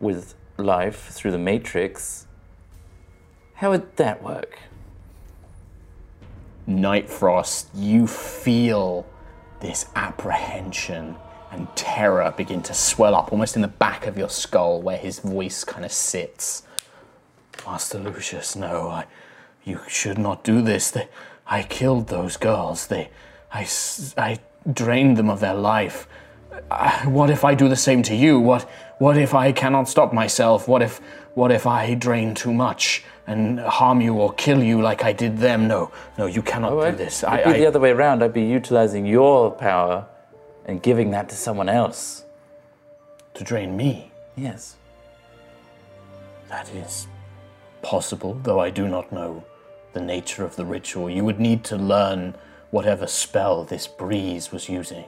[0.00, 2.26] with life through the Matrix,
[3.54, 4.58] how would that work?
[6.68, 9.06] Nightfrost, you feel
[9.60, 11.16] this apprehension
[11.50, 15.20] and terror begin to swell up almost in the back of your skull where his
[15.20, 16.62] voice kind of sits.
[17.66, 19.06] Master Lucius, no, I,
[19.64, 20.90] you should not do this.
[20.90, 21.08] They,
[21.46, 22.86] I killed those girls.
[22.86, 23.10] They,
[23.52, 23.66] I,
[24.16, 24.38] I
[24.72, 26.06] drained them of their life.
[26.70, 28.38] I, what if I do the same to you?
[28.38, 30.68] What, what if I cannot stop myself?
[30.68, 30.98] What if,
[31.34, 35.38] what if I drain too much and harm you or kill you like I did
[35.38, 35.68] them?
[35.68, 37.24] No, no, you cannot oh, do this.
[37.24, 38.22] I, It'd be I, the other way around.
[38.22, 40.06] I'd be utilizing your power
[40.68, 42.24] and giving that to someone else.
[43.34, 44.10] to drain me.
[44.36, 44.76] Yes.
[46.48, 47.06] That is
[47.82, 49.44] possible, though I do not know
[49.92, 51.08] the nature of the ritual.
[51.08, 52.34] You would need to learn
[52.70, 55.04] whatever spell this breeze was using.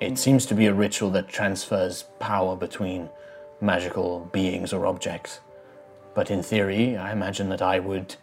[0.00, 0.18] It mm.
[0.18, 3.08] seems to be a ritual that transfers power between
[3.60, 5.40] magical beings or objects.
[6.14, 8.16] But in theory, I imagine that I would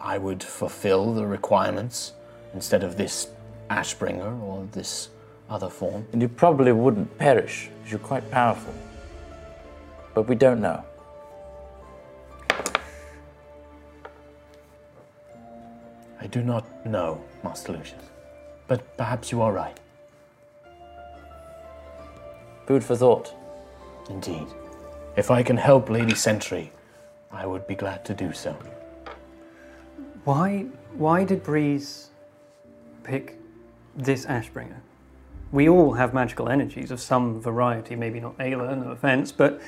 [0.00, 2.12] I would fulfill the requirements
[2.52, 3.28] instead of this
[3.70, 5.08] Ashbringer or this
[5.48, 6.06] other form.
[6.12, 8.74] And you probably wouldn't perish, because you're quite powerful.
[10.14, 10.84] But we don't know.
[16.20, 18.02] I do not know, Master Lucius.
[18.66, 19.78] But perhaps you are right.
[22.66, 23.32] Food for thought.
[24.10, 24.46] Indeed.
[25.16, 26.72] If I can help Lady Sentry,
[27.30, 28.56] I would be glad to do so.
[30.24, 32.10] why why did Breeze
[33.04, 33.38] pick
[33.94, 34.80] this Ashbringer?
[35.52, 39.60] We all have magical energies of some variety, maybe not Ayla, no offense, but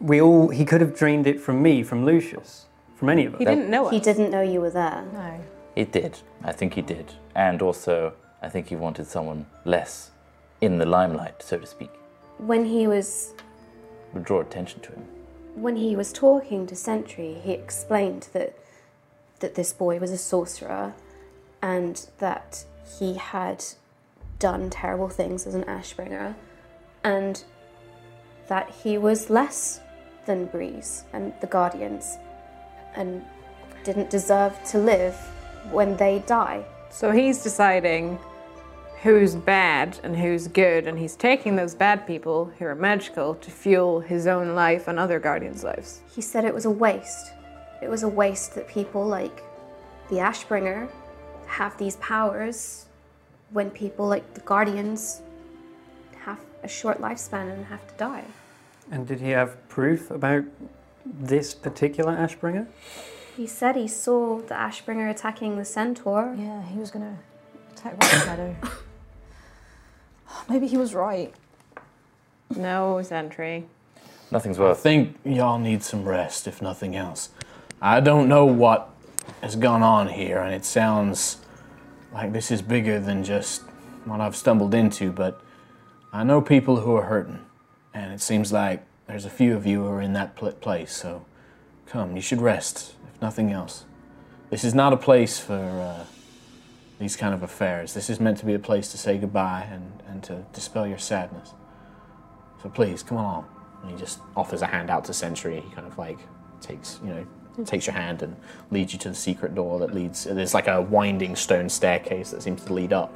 [0.00, 3.38] we all he could have drained it from me, from Lucius, from any of us.
[3.38, 3.92] He didn't know it.
[3.92, 5.04] He didn't know you were there.
[5.12, 5.40] No.
[5.74, 6.18] He did.
[6.42, 7.12] I think he did.
[7.34, 10.10] And also, I think he wanted someone less
[10.60, 11.90] in the limelight, so to speak.
[12.38, 13.34] When he was
[14.12, 15.04] Would draw attention to him.
[15.54, 18.58] when he was talking to Sentry, he explained that
[19.40, 20.94] that this boy was a sorcerer
[21.60, 22.64] and that
[22.98, 23.64] he had
[24.38, 26.34] done terrible things as an Ashbringer
[27.02, 27.44] and
[28.48, 29.80] that he was less
[30.26, 32.16] than Breeze and the Guardians
[32.94, 33.24] and
[33.84, 35.14] didn't deserve to live
[35.70, 36.64] when they die.
[36.90, 38.18] So he's deciding
[39.02, 43.50] who's bad and who's good, and he's taking those bad people who are magical to
[43.50, 46.00] fuel his own life and other guardians' lives.
[46.14, 47.32] He said it was a waste.
[47.82, 49.42] It was a waste that people like
[50.08, 50.88] the Ashbringer
[51.46, 52.83] have these powers
[53.54, 55.22] when people like the Guardians
[56.24, 58.24] have a short lifespan and have to die.
[58.90, 60.44] And did he have proof about
[61.06, 62.66] this particular Ashbringer?
[63.36, 66.34] He said he saw the Ashbringer attacking the Centaur.
[66.36, 67.16] Yeah, he was gonna
[67.72, 68.56] attack White Shadow.
[70.48, 71.32] Maybe he was right.
[72.56, 73.66] No, Sentry.
[74.30, 74.78] Nothing's worth.
[74.78, 74.80] It.
[74.80, 77.30] I think y'all need some rest, if nothing else.
[77.80, 78.90] I don't know what
[79.42, 81.43] has gone on here, and it sounds
[82.14, 83.62] like this is bigger than just
[84.04, 85.40] what I've stumbled into, but
[86.12, 87.44] I know people who are hurting,
[87.92, 90.94] and it seems like there's a few of you who are in that pl- place,
[90.94, 91.24] so
[91.86, 93.84] come, you should rest, if nothing else.
[94.50, 96.04] This is not a place for uh,
[97.00, 97.94] these kind of affairs.
[97.94, 100.98] This is meant to be a place to say goodbye and, and to dispel your
[100.98, 101.52] sadness.
[102.62, 103.46] So please, come along.
[103.82, 105.60] And he just offers a hand out to Sentry.
[105.60, 106.18] He kind of like
[106.60, 107.26] takes, you know,
[107.64, 108.36] takes your hand and
[108.70, 110.24] leads you to the secret door that leads.
[110.24, 113.14] There's like a winding stone staircase that seems to lead up.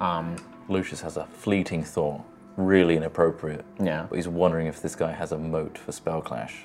[0.00, 0.36] Um,
[0.68, 2.22] Lucius has a fleeting thought,
[2.56, 3.64] really inappropriate.
[3.80, 4.06] Yeah.
[4.08, 6.62] But he's wondering if this guy has a moat for spell clash.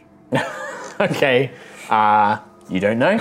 [1.00, 1.52] okay.
[1.90, 3.20] Uh, you don't know.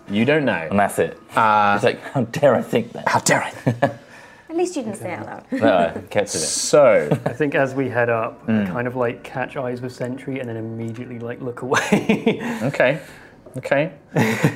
[0.10, 0.68] you don't know.
[0.70, 1.18] And that's it.
[1.34, 3.08] Uh, it's like, how dare I think that?
[3.08, 3.90] How dare I?
[4.54, 5.44] At least you didn't say it out loud.
[5.62, 6.40] No, I kept it in.
[6.40, 10.38] So, I think as we head up, I kind of like catch eyes with Sentry
[10.38, 12.40] and then immediately like look away.
[12.62, 13.00] Okay.
[13.56, 13.92] Okay.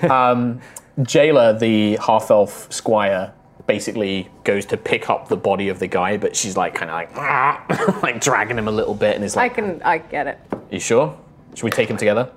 [0.08, 0.60] um,
[1.02, 3.32] Jailer, the half elf squire,
[3.66, 7.16] basically goes to pick up the body of the guy, but she's like kind of
[7.16, 10.38] like like dragging him a little bit, and is like, I can, I get it.
[10.70, 11.18] "You sure?
[11.56, 12.30] Should we take him together?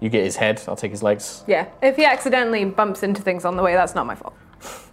[0.00, 1.68] You get his head, I'll take his legs." Yeah.
[1.80, 4.34] If he accidentally bumps into things on the way, that's not my fault.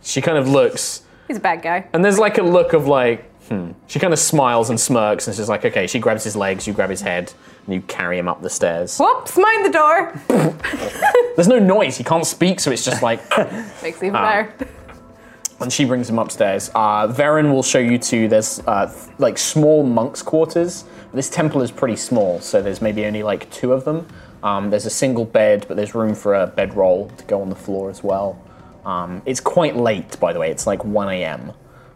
[0.04, 1.88] She kind of looks, He's a bad guy.
[1.94, 3.72] and there's like a look of like, hmm.
[3.88, 6.74] She kind of smiles and smirks, and she's like, "Okay." She grabs his legs, you
[6.74, 7.34] grab his head,
[7.66, 8.98] and you carry him up the stairs.
[8.98, 9.38] Whoops!
[9.38, 10.22] Mind the door.
[11.36, 13.20] There's no noise; he can't speak, so it's just like.
[13.84, 14.44] Makes it even Ah.
[14.58, 14.68] better.
[15.62, 16.70] and she brings him upstairs.
[16.76, 20.86] Uh, Varen will show you to there's uh, th- like small monks' quarters.
[21.14, 24.06] This temple is pretty small, so there's maybe only like two of them.
[24.44, 27.56] Um, there's a single bed, but there's room for a bedroll to go on the
[27.56, 28.38] floor as well.
[28.86, 30.52] Um, it's quite late, by the way.
[30.52, 31.54] It's like 1 a.m.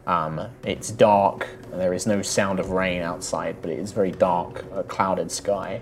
[0.08, 1.47] Um, it's dark.
[1.71, 5.32] and There is no sound of rain outside, but it is very dark, a clouded
[5.32, 5.82] sky.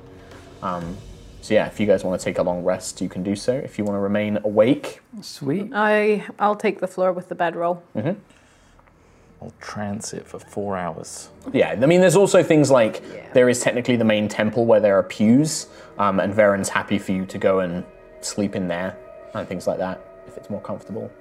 [0.61, 0.97] Um,
[1.39, 3.53] so yeah, if you guys want to take a long rest, you can do so.
[3.53, 5.71] If you want to remain awake, Sweet.
[5.73, 7.83] I, I'll take the floor with the bedroll.
[7.95, 11.29] I'll transit for four hours.
[11.53, 14.97] Yeah, I mean, there's also things like there is technically the main temple where there
[14.97, 15.67] are pews,
[15.99, 17.85] um, and Varen's happy for you to go and
[18.21, 18.97] sleep in there
[19.35, 20.06] and things like that
[20.37, 21.11] if it's more comfortable.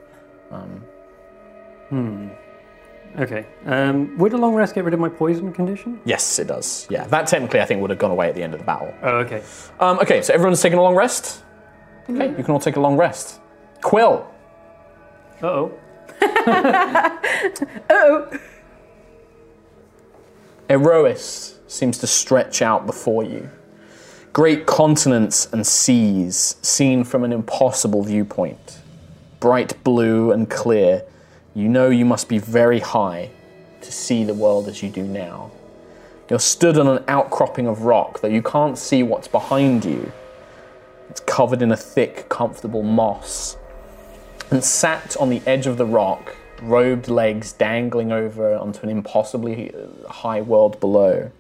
[1.89, 2.29] Hmm.
[3.19, 3.47] Okay.
[3.65, 6.01] Um, would a long rest get rid of my poison condition?
[6.05, 6.87] Yes, it does.
[6.91, 8.93] Yeah, that technically I think would have gone away at the end of the battle.
[9.03, 9.43] Oh, okay.
[9.81, 11.43] Um, okay, so everyone's taking a long rest.
[12.11, 13.41] Okay, you can all take a long rest.
[13.83, 14.27] Quill,
[15.43, 15.73] Uh oh.
[17.91, 18.39] oh.
[20.69, 23.51] Aerois seems to stretch out before you.
[24.33, 28.79] Great continents and seas seen from an impossible viewpoint.
[29.47, 31.05] Bright blue and clear,
[31.55, 33.31] you know you must be very high
[33.81, 35.53] to see the world as you do now.
[36.29, 40.11] You're stood on an outcropping of rock, though you can't see what's behind you.
[41.11, 43.57] It's covered in a thick, comfortable moss.
[44.51, 49.73] And sat on the edge of the rock, robed legs dangling over onto an impossibly
[49.73, 51.31] uh, high world below.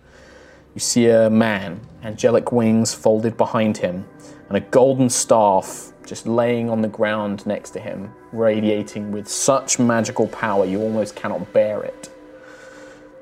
[0.76, 4.06] You see a man, angelic wings folded behind him,
[4.46, 9.78] and a golden staff just laying on the ground next to him, radiating with such
[9.78, 12.08] magical power you almost cannot bear it.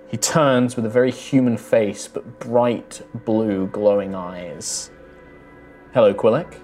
[0.08, 4.90] He turns with a very human face, but bright blue glowing eyes.
[5.92, 6.60] Hello, Quillick.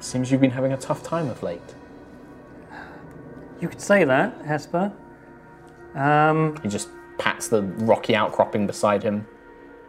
[0.00, 1.74] Seems you've been having a tough time of late.
[3.60, 4.92] You could say that, Hesper.
[5.94, 9.26] Um, He just pats the rocky outcropping beside him.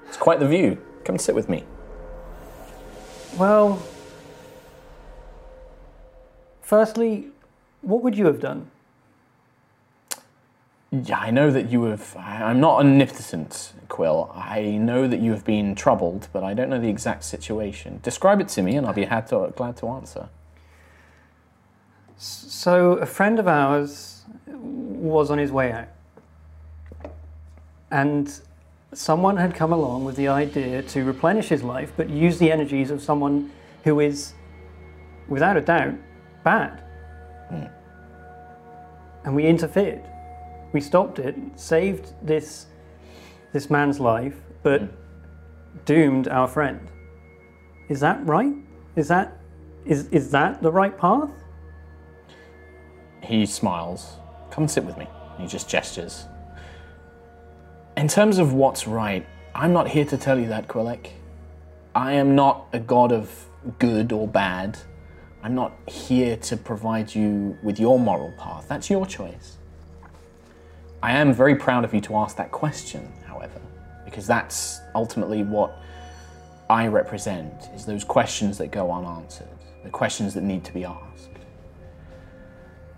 [0.08, 0.82] It's quite the view.
[1.04, 1.64] Come sit with me.
[3.38, 3.82] well,
[6.66, 7.28] firstly,
[7.82, 8.72] what would you have done?
[10.92, 12.16] Yeah, I know that you have.
[12.18, 14.32] I'm not omnipotent, Quill.
[14.34, 18.00] I know that you have been troubled, but I don't know the exact situation.
[18.02, 20.30] Describe it to me, and I'll be had to, glad to answer.
[22.18, 25.90] So, a friend of ours was on his way out.
[27.92, 28.40] And
[28.94, 32.90] someone had come along with the idea to replenish his life, but use the energies
[32.90, 33.52] of someone
[33.84, 34.34] who is,
[35.28, 35.96] without a doubt,
[36.46, 36.82] bad.
[37.50, 37.66] Hmm.
[39.26, 40.04] And we interfered.
[40.72, 42.68] We stopped it, saved this,
[43.52, 44.88] this man's life, but hmm.
[45.84, 46.80] doomed our friend.
[47.90, 48.54] Is that right?
[48.96, 49.38] Is that,
[49.86, 51.30] is, is that the right path?
[53.22, 54.14] He smiles.
[54.52, 55.08] Come and sit with me.
[55.38, 56.26] He just gestures.
[57.98, 61.10] In terms of what's right, I'm not here to tell you that, Quilek.
[61.96, 63.48] I am not a god of
[63.80, 64.78] good or bad.
[65.46, 68.66] I'm not here to provide you with your moral path.
[68.68, 69.58] That's your choice.
[71.04, 73.62] I am very proud of you to ask that question, however,
[74.06, 75.78] because that's ultimately what
[76.68, 79.48] I represent is those questions that go unanswered,
[79.84, 81.30] the questions that need to be asked.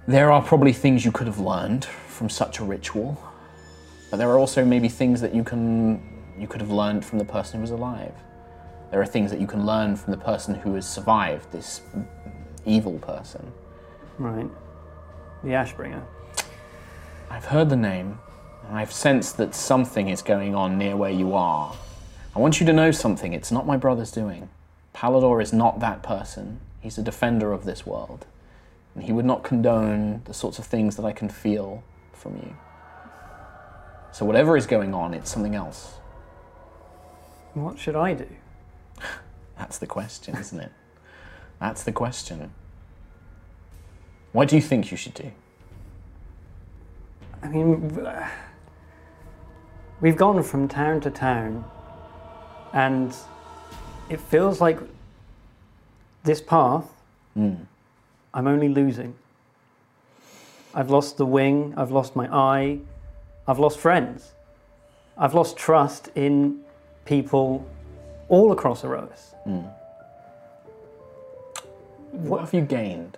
[0.08, 3.22] There are probably things you could have learned from such a ritual,
[4.10, 6.02] but there are also maybe things that you can
[6.40, 8.14] you could have learned from the person who was alive.
[8.90, 11.82] There are things that you can learn from the person who has survived this
[12.68, 13.52] evil person.
[14.18, 14.50] Right.
[15.44, 16.04] The Ashbringer.
[17.30, 18.20] I've heard the name,
[18.68, 21.76] and I've sensed that something is going on near where you are.
[22.36, 23.34] I want you to know something.
[23.34, 24.50] It's not my brother's doing.
[24.94, 26.60] Palador is not that person.
[26.82, 28.26] He's a defender of this world.
[28.96, 32.56] And he would not condone the sorts of things that I can feel from you.
[34.12, 35.96] So, whatever is going on, it's something else.
[37.54, 38.28] What should I do?
[39.58, 40.72] That's the question, isn't it?
[41.60, 42.52] That's the question.
[44.32, 45.32] What do you think you should do?
[47.42, 48.08] I mean,
[50.02, 51.66] we've gone from town to town,
[52.74, 53.16] and
[54.10, 54.80] it feels like
[56.24, 56.86] this path,
[57.34, 57.56] hmm.
[58.34, 59.16] I'm only losing.
[60.74, 62.80] I've lost the wing, I've lost my eye,
[63.48, 64.34] I've lost friends.
[65.18, 66.62] I've lost trust in
[67.06, 67.68] people
[68.30, 69.34] all across Aerois.
[69.46, 69.62] Hmm.
[72.18, 73.18] What have you gained?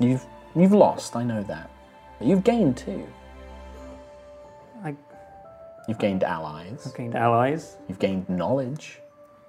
[0.00, 0.24] You've
[0.56, 1.70] you've lost, I know that.
[2.18, 3.06] But you've gained too.
[4.82, 4.96] I-
[5.86, 6.84] You've gained allies.
[6.86, 9.00] I've gained allies, You've gained knowledge.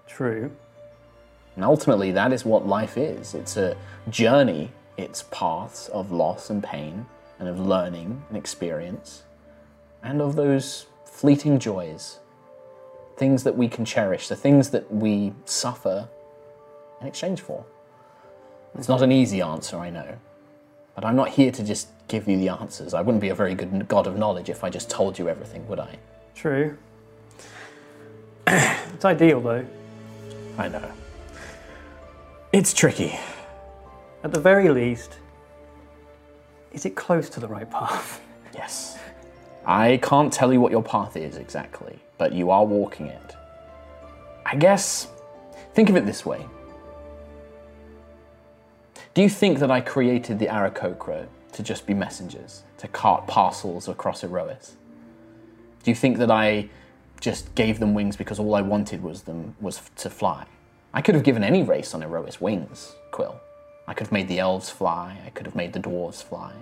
[0.07, 0.51] true.
[1.55, 3.34] And ultimately that is what life is.
[3.36, 3.75] It's a
[4.09, 7.05] journey, it's paths of loss and pain,
[7.39, 9.23] and of learning and experience,
[10.03, 12.19] and of those fleeting joys.
[13.17, 16.07] Things that we can cherish, the things that we suffer
[17.02, 17.66] in exchange for.
[18.78, 20.18] It's not an easy answer, I know.
[20.95, 22.93] But I'm not here to just give you the answers.
[22.93, 25.68] I wouldn't be a very good god of knowledge if I just told you everything,
[25.68, 25.97] would I?
[26.36, 26.78] True.
[28.47, 29.66] it's ideal though.
[30.58, 30.91] I know.
[32.52, 33.18] It's tricky.
[34.24, 35.18] At the very least,
[36.74, 38.22] is it close to the right path?
[38.52, 38.97] Yes.
[39.66, 43.36] I can't tell you what your path is exactly, but you are walking it.
[44.43, 45.08] I guess,
[45.76, 46.45] think of it this way.
[49.20, 53.89] Do you think that I created the Aarakocra to just be messengers, to cart parcels
[53.89, 54.76] across Aerois?
[55.84, 56.70] Do you think that I
[57.20, 60.45] just gave them wings because all I wanted was them was to fly?
[60.93, 63.38] I could have given any race on Aerois wings, Quill.
[63.89, 66.53] I could have made the elves fly, I could have made the dwarves fly.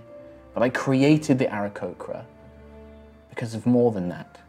[0.55, 2.25] But I created the Aarakocra
[3.29, 4.39] because of more than that.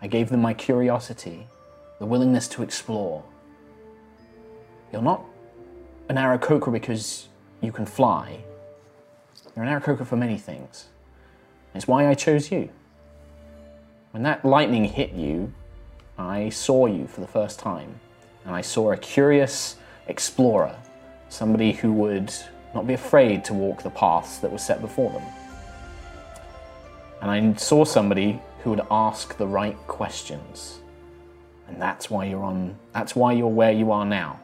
[0.00, 1.48] I gave them my curiosity,
[1.98, 3.24] the willingness to explore.
[4.92, 5.24] You're not
[6.08, 7.28] an Aarakocra because
[7.60, 8.38] you can fly.
[9.56, 10.86] You're an Aarakocra for many things.
[11.74, 12.68] It's why I chose you.
[14.10, 15.52] When that lightning hit you,
[16.18, 17.98] I saw you for the first time,
[18.44, 19.76] and I saw a curious
[20.06, 20.76] explorer,
[21.28, 22.32] somebody who would
[22.74, 25.22] not be afraid to walk the paths that were set before them.
[27.20, 30.80] And I saw somebody who would ask the right questions.
[31.66, 34.38] And that's why you're on that's why you're where you are now.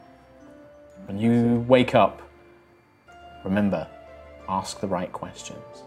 [1.07, 2.21] When you wake up,
[3.43, 3.87] remember,
[4.47, 5.83] ask the right questions.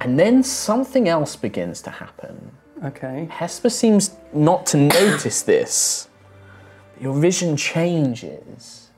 [0.00, 2.52] And then something else begins to happen.
[2.84, 3.26] Okay.
[3.30, 6.08] Hesper seems not to notice this.
[7.00, 8.88] Your vision changes.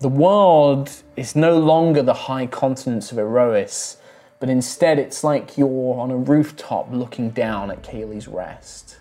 [0.00, 3.96] The world is no longer the high continents of Aerois,
[4.40, 8.98] but instead it's like you're on a rooftop looking down at Kaylee's Rest.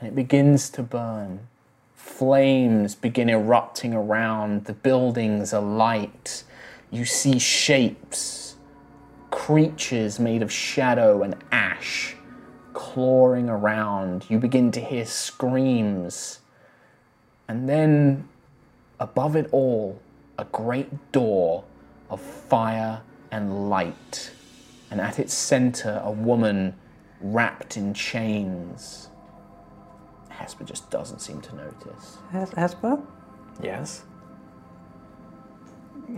[0.00, 1.46] And it begins to burn.
[2.04, 6.44] Flames begin erupting around, the buildings are light.
[6.90, 8.56] You see shapes,
[9.30, 12.14] creatures made of shadow and ash
[12.74, 14.26] clawing around.
[14.28, 16.40] You begin to hear screams.
[17.48, 18.28] And then,
[19.00, 19.98] above it all,
[20.38, 21.64] a great door
[22.10, 23.00] of fire
[23.32, 24.30] and light.
[24.90, 26.74] And at its center, a woman
[27.20, 29.08] wrapped in chains.
[30.44, 32.18] Hesper just doesn't seem to notice.
[32.30, 33.00] Hes- Hesper,
[33.62, 34.04] Yes?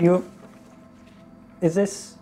[0.01, 0.29] you.
[1.61, 2.16] Is this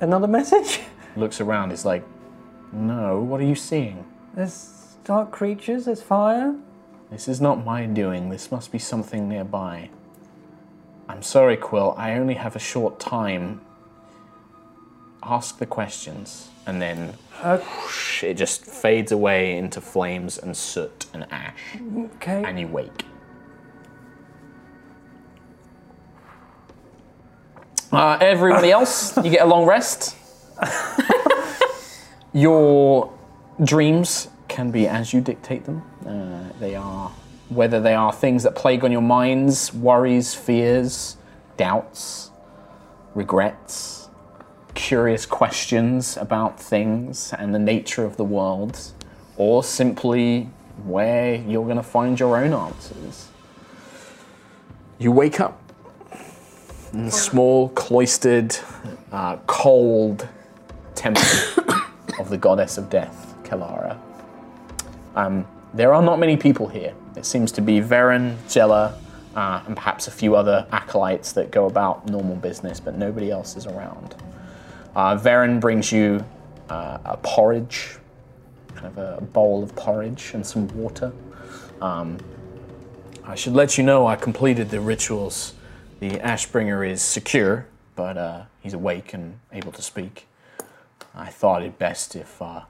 [0.00, 0.80] another message?
[1.16, 2.02] Looks around, he's like,
[2.72, 4.04] No, what are you seeing?
[4.34, 6.56] There's dark creatures, there's fire.
[7.12, 8.28] This is not my doing.
[8.30, 9.90] This must be something nearby.
[11.08, 11.94] I'm sorry, Quill.
[11.96, 13.60] I only have a short time.
[15.26, 21.26] Ask the questions, and then whoosh, it just fades away into flames and soot and
[21.32, 21.78] ash,
[22.16, 22.44] Okay.
[22.44, 23.06] and you wake.
[27.90, 30.16] Uh, everybody else, you get a long rest.
[32.32, 33.12] Your
[33.62, 35.82] dreams can be as you dictate them.
[36.04, 37.08] Uh, they are,
[37.48, 41.16] whether they are things that plague on your minds, worries, fears,
[41.56, 42.30] doubts,
[43.14, 43.93] regrets,
[44.74, 48.92] curious questions about things and the nature of the world,
[49.36, 50.48] or simply
[50.84, 53.28] where you're going to find your own answers.
[54.98, 55.60] You wake up.
[56.92, 58.56] In a small, cloistered,
[59.10, 60.28] uh, cold
[60.94, 61.22] temple
[62.20, 63.98] of the goddess of death, Kelara.
[65.16, 66.94] Um, there are not many people here.
[67.16, 68.96] It seems to be Varen, Jella,
[69.34, 73.56] uh, and perhaps a few other acolytes that go about normal business, but nobody else
[73.56, 74.14] is around.
[74.94, 76.24] Uh, Varen brings you
[76.68, 77.96] uh, a porridge,
[78.76, 81.12] kind of a bowl of porridge and some water.
[81.80, 82.18] Um,
[83.24, 85.54] I should let you know I completed the rituals.
[85.98, 87.66] The Ashbringer is secure,
[87.96, 90.28] but uh, he's awake and able to speak.
[91.14, 92.62] I thought it best if uh,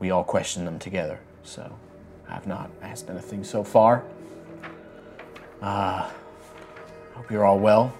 [0.00, 1.72] we all question them together, so
[2.28, 4.04] I've not asked anything so far.
[5.62, 6.08] Uh,
[7.14, 7.92] hope you're all well.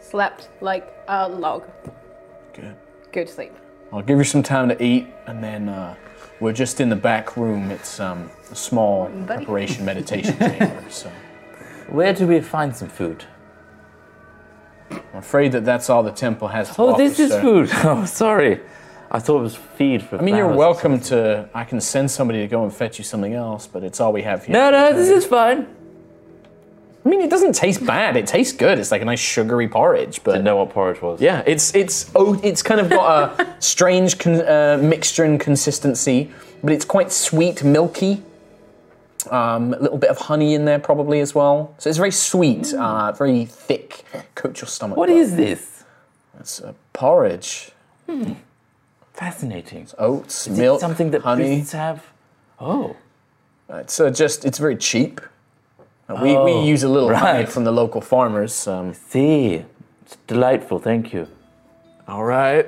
[0.00, 1.64] Slept like a log.
[2.54, 2.76] Good.
[3.12, 3.52] Good sleep.
[3.92, 5.94] I'll give you some time to eat, and then uh,
[6.40, 7.70] we're just in the back room.
[7.70, 9.44] It's um, a small Buddy.
[9.44, 11.10] preparation meditation chamber, so
[11.88, 13.24] Where do we find some food?
[14.90, 17.02] I'm afraid that that's all the temple has to Oh, offer.
[17.02, 17.40] this is sir.
[17.40, 17.70] food.
[17.84, 18.60] Oh, sorry.
[19.10, 20.18] I thought it was feed for.
[20.18, 20.58] I mean, you're flowers.
[20.58, 21.48] welcome to.
[21.54, 24.22] I can send somebody to go and fetch you something else, but it's all we
[24.22, 24.54] have here.
[24.54, 25.68] No, no, this is fine.
[27.04, 28.16] I mean, it doesn't taste bad.
[28.16, 28.78] It tastes good.
[28.78, 31.20] It's like a nice sugary porridge, but Didn't know what porridge was.
[31.20, 36.30] Yeah, it's it's oh, it's kind of got a strange con- uh, mixture and consistency,
[36.62, 38.22] but it's quite sweet, milky.
[39.30, 41.74] Um, a little bit of honey in there probably as well.
[41.78, 44.04] So it's very sweet, uh, very thick.
[44.34, 44.96] Coat your stomach.
[44.98, 45.18] What well.
[45.18, 45.84] is this?
[46.38, 47.70] It's a porridge.
[49.12, 49.86] Fascinating.
[49.98, 51.60] Oats, Is milk, something that honey.
[51.72, 52.04] have?
[52.60, 52.96] Oh,
[53.68, 55.20] It's uh, just it's very cheap.
[56.08, 57.48] Uh, we, we Oh, use a little honey right.
[57.48, 58.66] from the local farmers.
[58.68, 59.64] Um, see,
[60.02, 60.78] it's delightful.
[60.78, 61.28] Thank you.
[62.06, 62.66] All right.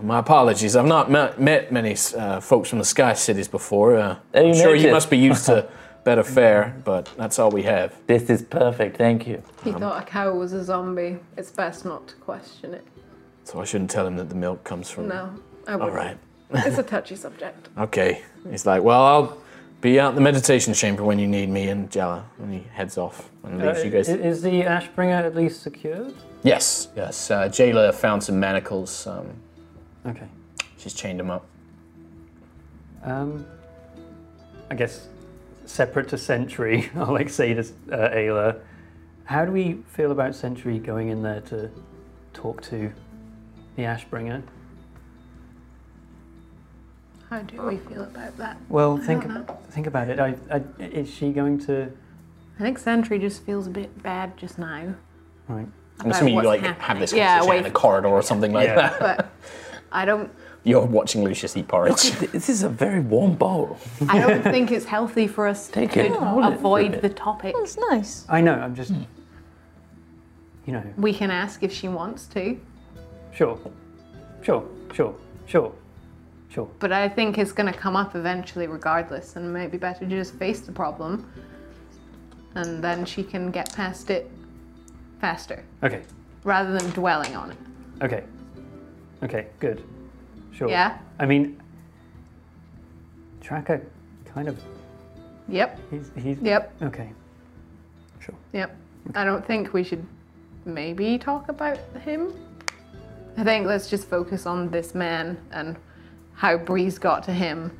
[0.00, 0.76] My apologies.
[0.76, 3.96] I've not met, met many uh, folks from the Sky Cities before.
[3.96, 4.92] Uh, I'm sure you native.
[4.92, 5.68] must be used to
[6.04, 7.94] better fare, but that's all we have.
[8.06, 8.96] This is perfect.
[8.98, 9.42] Thank you.
[9.64, 11.18] He thought a cow was a zombie.
[11.36, 12.86] It's best not to question it.
[13.44, 15.08] So I shouldn't tell him that the milk comes from.
[15.08, 15.30] No,
[15.66, 15.94] I All wouldn't.
[15.96, 16.18] right.
[16.50, 17.68] It's a touchy subject.
[17.78, 18.22] Okay.
[18.50, 19.38] He's like, well, I'll
[19.80, 23.30] be out the meditation chamber when you need me, and Jala, and he heads off
[23.44, 24.08] and leaves you guys.
[24.08, 26.14] Uh, Is the Ashbringer at least secured?
[26.42, 27.30] yes, yes.
[27.30, 29.06] Uh, Jayla found some manacles.
[29.06, 29.26] Um,
[30.06, 30.26] Okay.
[30.78, 31.44] she's chained them up.
[33.02, 33.44] Um,
[34.70, 35.08] I guess
[35.64, 38.60] separate to Sentry, I'll like say to uh, Ayla,
[39.24, 41.70] how do we feel about Sentry going in there to
[42.32, 42.92] talk to
[43.74, 44.42] the Ashbringer?
[47.30, 48.56] How do we feel about that?
[48.68, 49.24] Well, think
[49.70, 50.20] think about it.
[50.20, 51.90] I, I, is she going to?
[52.58, 54.94] I think Sentry just feels a bit bad just now.
[55.48, 55.66] Right.
[56.00, 58.22] I'm assuming you what's like have this Yeah, conversation away in a from- corridor or
[58.22, 58.74] something like Yeah.
[58.76, 59.00] that.
[59.00, 59.30] But
[59.92, 60.30] I don't.
[60.64, 62.10] You're watching Lucius eat porridge.
[62.32, 63.78] This is a very warm bowl.
[64.08, 66.10] I don't think it's healthy for us Take to it.
[66.12, 67.54] Hold it for a avoid the topic.
[67.56, 68.26] That's nice.
[68.28, 68.54] I know.
[68.54, 68.92] I'm just.
[70.66, 70.82] You know.
[70.96, 72.58] We can ask if she wants to,
[73.32, 73.58] Sure.
[74.42, 74.64] Sure.
[74.92, 75.14] Sure.
[75.46, 75.72] Sure.
[76.48, 76.68] Sure.
[76.78, 80.00] but I think it's going to come up eventually, regardless, and it might be better
[80.00, 81.30] to just face the problem,
[82.54, 84.30] and then she can get past it
[85.20, 86.02] faster Okay.
[86.44, 87.58] rather than dwelling on it.
[88.02, 88.24] Okay.
[89.22, 89.46] Okay.
[89.60, 89.82] Good.
[90.52, 90.68] Sure.
[90.68, 90.98] Yeah.
[91.18, 91.60] I mean,
[93.40, 93.82] Tracker,
[94.24, 94.58] kind of.
[95.48, 95.78] Yep.
[95.90, 96.10] He's.
[96.16, 96.38] He's.
[96.40, 96.72] Yep.
[96.82, 97.10] Okay.
[98.20, 98.34] Sure.
[98.52, 98.76] Yep.
[99.14, 100.04] I don't think we should
[100.64, 102.32] maybe talk about him.
[103.36, 105.76] I think let's just focus on this man and
[106.36, 107.76] how Breeze got to him,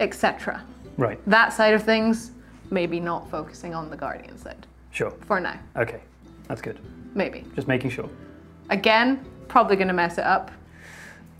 [0.00, 0.62] etc.
[0.96, 1.20] Right.
[1.28, 2.32] That side of things,
[2.70, 5.10] maybe not focusing on the Guardian side Sure.
[5.26, 5.58] for now.
[5.76, 6.00] Okay.
[6.48, 6.78] That's good.
[7.14, 7.44] Maybe.
[7.54, 8.08] Just making sure.
[8.70, 10.50] Again, probably going to mess it up.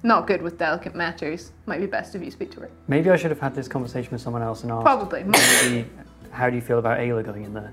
[0.03, 1.53] Not good with delicate matters.
[1.67, 2.71] Might be best if you speak to her.
[2.89, 4.85] Maybe I should have had this conversation with someone else and asked.
[4.85, 5.25] Probably.
[5.25, 5.89] Maybe,
[6.31, 7.73] how do you feel about Ayla going in there?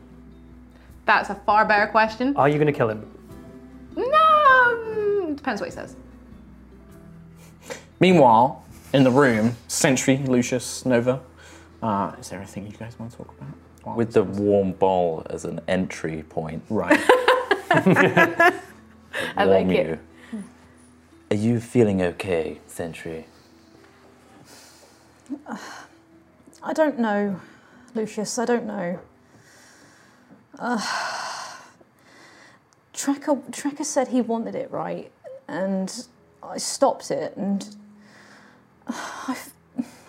[1.05, 2.35] That's a far better question.
[2.37, 3.05] Are you going to kill him?
[3.97, 5.95] No, mm, depends what he says.
[8.01, 11.21] Meanwhile, in the room, Sentry, Lucius, Nova.
[11.83, 13.53] Uh, is there anything you guys want to talk about?
[13.83, 16.63] While With the warm bowl as an entry point.
[16.69, 16.99] right.
[17.71, 19.87] I like warm it.
[20.33, 20.39] you.
[21.29, 23.27] Are you feeling okay, Sentry?
[26.63, 27.39] I don't know,
[27.93, 28.37] Lucius.
[28.39, 28.99] I don't know.
[30.57, 30.81] Uh,
[32.93, 35.11] Tracker, Tracker said he wanted it right,
[35.47, 36.07] and
[36.43, 37.75] I stopped it, and
[39.27, 39.37] I,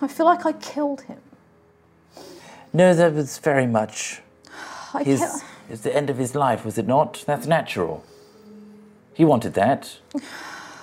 [0.00, 1.18] I feel like I killed him.
[2.72, 4.20] No, that was very much
[4.94, 5.20] I his.
[5.20, 7.22] kill- It's the end of his life, was it not?
[7.26, 8.04] That's natural.
[9.14, 9.98] He wanted that,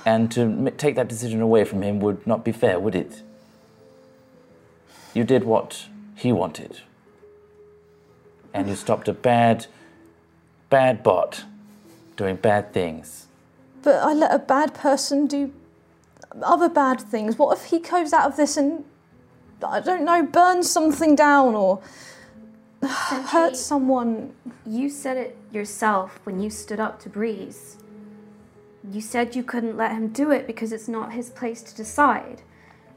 [0.06, 3.24] and to take that decision away from him would not be fair, would it?
[5.16, 5.86] You did what
[6.16, 6.82] he wanted,
[8.54, 9.66] and you stopped a bad
[10.70, 11.44] bad bot
[12.16, 13.26] doing bad things.
[13.82, 15.52] But I let a bad person do
[16.42, 17.38] other bad things.
[17.38, 18.86] What if he goes out of this and,
[19.64, 21.82] I don't know, burns something down or
[22.84, 24.34] hurts someone?
[24.66, 27.78] You said it yourself when you stood up to Breeze.
[28.90, 32.42] You said you couldn't let him do it because it's not his place to decide.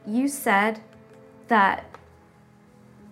[0.06, 0.80] You said
[1.48, 1.86] that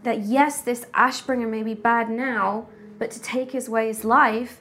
[0.02, 2.66] that yes, this Ashbringer may be bad now,
[2.98, 4.60] but to take his way his life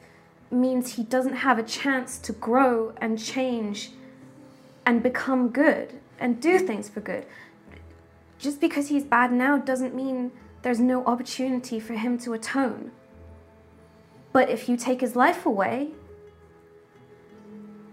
[0.52, 3.92] means he doesn't have a chance to grow and change
[4.90, 7.24] and become good and do things for good.
[8.40, 10.32] Just because he's bad now doesn't mean
[10.64, 12.90] there's no opportunity for him to atone.
[14.34, 15.90] But if you take his life away,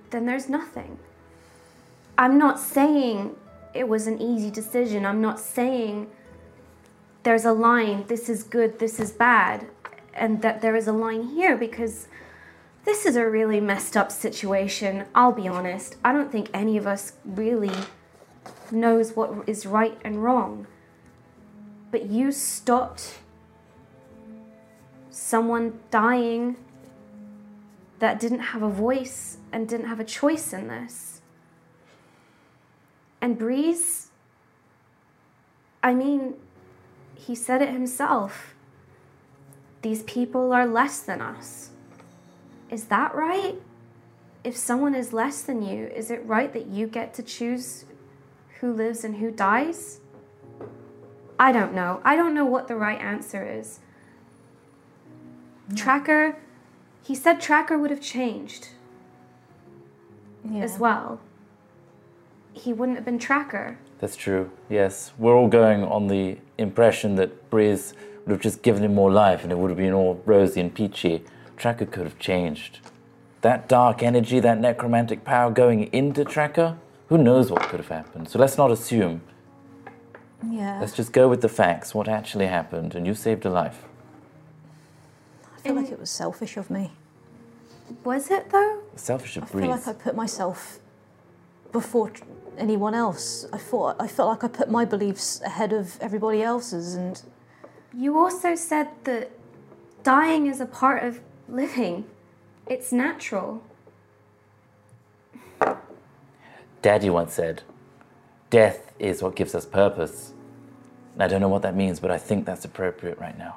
[0.09, 0.99] then there's nothing.
[2.17, 3.37] I'm not saying
[3.75, 5.05] it was an easy decision.
[5.05, 6.09] I'm not saying
[7.25, 9.67] there's a line, this is good, this is bad,
[10.15, 12.09] and that there is a line here because
[12.87, 15.07] this is a really messed up situation.
[15.15, 15.97] I'll be honest.
[16.05, 17.73] I don't think any of us really
[18.71, 20.69] knows what is right and wrong.
[21.91, 23.19] But you stopped
[25.11, 26.57] someone dying
[27.99, 31.23] that didn't have a voice and didn't have a choice in this.
[33.21, 34.11] And Breeze,
[35.83, 36.35] I mean,
[37.17, 38.55] he said it himself.
[39.83, 41.71] These people are less than us.
[42.71, 43.57] Is that right?
[44.45, 47.85] If someone is less than you, is it right that you get to choose
[48.61, 50.01] who lives and who dies?
[51.39, 52.01] I don't know.
[52.05, 53.81] I don't know what the right answer is.
[55.75, 56.39] Tracker,
[57.03, 58.69] he said Tracker would have changed
[60.55, 61.21] as well.
[62.53, 63.79] He wouldn't have been Tracker.
[63.99, 65.13] That's true, yes.
[65.19, 67.95] We're all going on the impression that Breeze
[68.25, 70.75] would have just given him more life and it would have been all rosy and
[70.75, 71.25] peachy.
[71.57, 72.81] Tracker could have changed.
[73.41, 76.77] That dark energy, that necromantic power going into Tracker,
[77.09, 78.29] who knows what could have happened?
[78.29, 79.23] So let's not assume.
[80.51, 80.79] Yeah.
[80.81, 83.85] Let's just go with the facts, what actually happened, and you saved a life.
[85.57, 86.93] I feel like it was selfish of me.
[88.05, 88.83] Was it though?
[88.97, 90.81] Selfish of I feel like I put myself
[91.73, 92.25] before tr-
[92.59, 93.47] anyone else.
[93.53, 97.21] I thought I felt like I put my beliefs ahead of everybody else's, and
[97.97, 99.31] You also said that
[100.03, 102.05] dying is a part of living.
[102.67, 103.63] It's natural.
[106.83, 107.63] Daddy once said,
[108.51, 110.33] Death is what gives us purpose.
[111.15, 113.57] And I don't know what that means, but I think that's appropriate right now.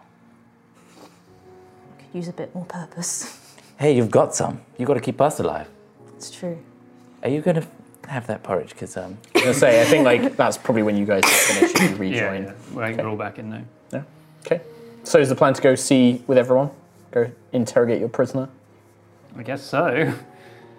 [1.98, 3.36] could use a bit more purpose.
[3.80, 4.60] Hey, you've got some.
[4.78, 5.70] You've got to keep us alive.
[6.18, 6.60] it's true.
[7.24, 7.66] Are you going to
[8.10, 8.72] have that porridge?
[8.72, 11.72] Because um, I was gonna say, I think like that's probably when you guys finish
[11.80, 11.98] and Yeah,
[12.30, 12.44] rejoin.
[12.44, 12.54] yeah.
[12.74, 13.64] We're, we're all back in now.
[13.94, 14.04] Yeah.
[14.46, 14.60] Okay.
[15.06, 16.72] So is the plan to go see with everyone?
[17.12, 18.50] Go interrogate your prisoner?
[19.38, 20.14] I guess so.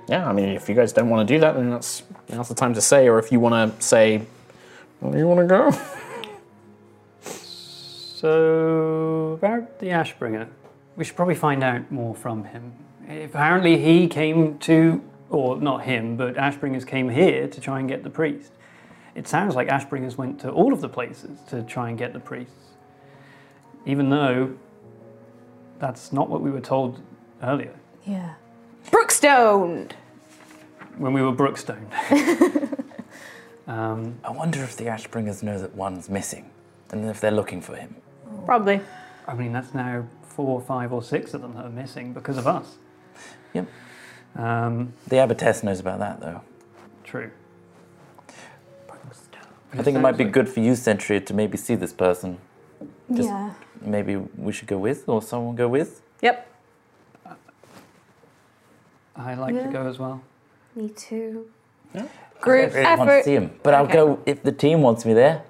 [0.09, 0.29] Yeah.
[0.29, 2.75] I mean, if you guys don't want to do that, then that's now's the time
[2.75, 3.09] to say.
[3.09, 4.23] Or if you want to say,
[5.01, 5.71] well, you want to go?
[8.21, 10.49] So, about the Ashbringer,
[10.97, 12.73] we should probably find out more from him.
[13.09, 18.03] Apparently, he came to, or not him, but Ashbringers came here to try and get
[18.03, 18.53] the priest.
[19.15, 22.21] It sounds like Ashbringers went to all of the places to try and get the
[22.21, 22.73] priests,
[23.87, 24.55] even though
[25.81, 27.01] that's not what we were told
[27.43, 27.75] earlier
[28.07, 28.35] Yeah.
[28.91, 29.91] Brookstone!
[30.99, 31.87] when we were Brookstone.
[33.67, 36.51] um, I wonder if the Ashbringers know that one's missing
[36.91, 37.95] and if they're looking for him.
[38.45, 38.81] Probably.
[39.27, 42.47] I mean, that's now four, five, or six of them that are missing because of
[42.47, 42.77] us.
[43.55, 43.67] Yep.
[44.37, 46.43] Um, The abbotess knows about that, though.
[47.05, 47.31] true.
[49.73, 52.39] I think it might be good for you, Sentry, to maybe see this person.
[53.13, 53.51] Just- yeah.
[53.83, 56.03] Maybe we should go with, or someone go with.
[56.23, 56.47] Yep.
[59.17, 59.67] I like Yeah.
[59.67, 60.21] to go as well.
[60.77, 61.47] Me too.
[62.41, 63.25] Group I really want to effort.
[63.25, 65.43] see him, but I'll go if the team wants me there.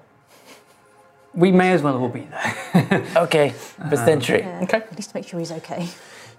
[1.33, 2.27] We may as well all be
[2.73, 3.05] there.
[3.15, 3.49] Okay,
[3.89, 4.43] for Sentry.
[4.43, 4.63] Um, yeah.
[4.63, 4.77] Okay.
[4.77, 5.87] At least make sure he's okay.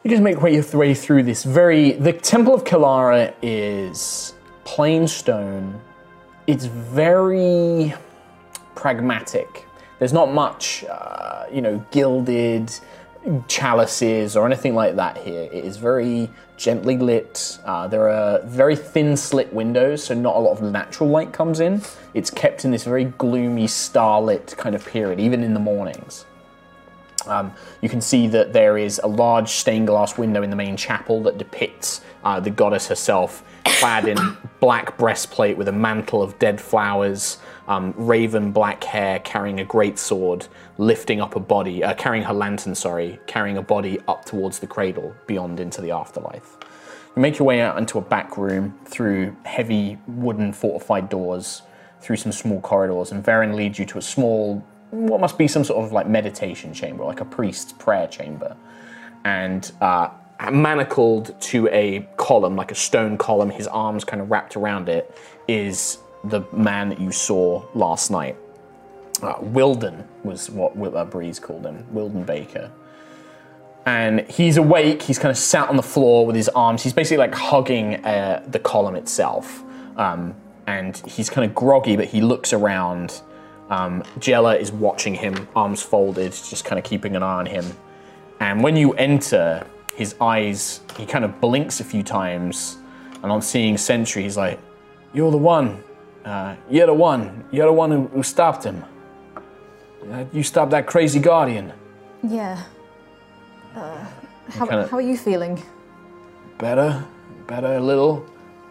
[0.04, 1.92] You just make your way through this very.
[1.92, 5.80] The Temple of Kalara is plain stone.
[6.46, 7.94] It's very
[8.74, 9.64] pragmatic.
[10.03, 12.72] There's not much, uh, you know, gilded
[13.46, 15.42] chalices or anything like that here.
[15.42, 17.61] It is very gently lit.
[17.64, 21.61] Uh, there are very thin slit windows, so not a lot of natural light comes
[21.61, 21.82] in.
[22.14, 26.24] It's kept in this very gloomy, starlit kind of period, even in the mornings.
[27.28, 30.76] Um, you can see that there is a large stained glass window in the main
[30.76, 34.18] chapel that depicts uh, the goddess herself, clad in
[34.59, 37.38] black breastplate with a mantle of dead flowers,
[37.72, 40.46] um, raven black hair, carrying a great sword,
[40.78, 44.66] lifting up a body, uh, carrying her lantern, sorry, carrying a body up towards the
[44.66, 46.56] cradle beyond into the afterlife.
[47.16, 51.62] You make your way out into a back room through heavy wooden fortified doors,
[52.00, 55.64] through some small corridors, and Varen leads you to a small, what must be some
[55.64, 58.56] sort of like meditation chamber, like a priest's prayer chamber.
[59.24, 60.08] And uh,
[60.50, 65.16] manacled to a column, like a stone column, his arms kind of wrapped around it,
[65.46, 68.36] is the man that you saw last night.
[69.22, 72.70] Uh, Wilden was what uh, Breeze called him, Wilden Baker
[73.86, 75.02] and he's awake.
[75.02, 76.82] He's kind of sat on the floor with his arms.
[76.82, 79.62] He's basically like hugging uh, the column itself,
[79.96, 80.34] um,
[80.66, 83.20] and he's kind of groggy, but he looks around.
[83.70, 87.64] Um, Jella is watching him, arms folded, just kind of keeping an eye on him.
[88.38, 92.78] And when you enter, his eyes, he kind of blinks a few times,
[93.22, 94.60] and on seeing Sentry, he's like,
[95.12, 95.82] "You're the one.
[96.24, 97.44] Uh, you're the one.
[97.50, 98.84] You're the one who, who stopped him.
[99.36, 101.72] Uh, you stopped that crazy guardian."
[102.22, 102.62] Yeah.
[103.74, 104.04] Uh,
[104.50, 105.62] how, kinda- how are you feeling?
[106.58, 107.04] better,
[107.48, 108.24] better a little.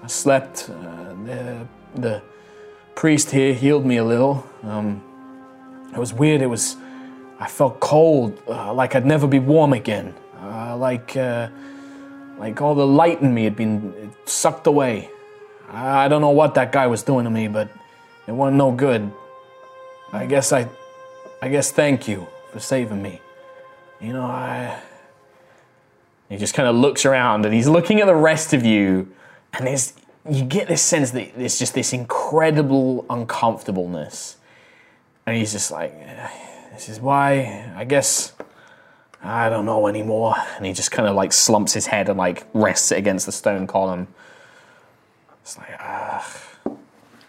[0.03, 0.69] I slept.
[0.69, 2.21] Uh, the, the
[2.95, 4.45] priest here healed me a little.
[4.63, 5.01] Um,
[5.93, 6.41] it was weird.
[6.41, 6.77] It was.
[7.39, 10.13] I felt cold, uh, like I'd never be warm again.
[10.39, 11.49] Uh, like, uh,
[12.37, 15.09] like all the light in me had been sucked away.
[15.73, 17.69] I don't know what that guy was doing to me, but
[18.27, 19.11] it wasn't no good.
[20.11, 20.67] I guess I,
[21.41, 23.21] I guess thank you for saving me.
[24.01, 24.79] You know, I.
[26.29, 29.11] He just kind of looks around and he's looking at the rest of you,
[29.53, 29.93] and there's
[30.29, 34.37] you get this sense that there's just this incredible uncomfortableness,
[35.25, 36.27] and he's just like, "Eh,
[36.73, 38.33] "This is why I guess
[39.21, 42.45] I don't know anymore." And he just kind of like slumps his head and like
[42.53, 44.07] rests it against the stone column.
[45.41, 46.41] It's like, ah,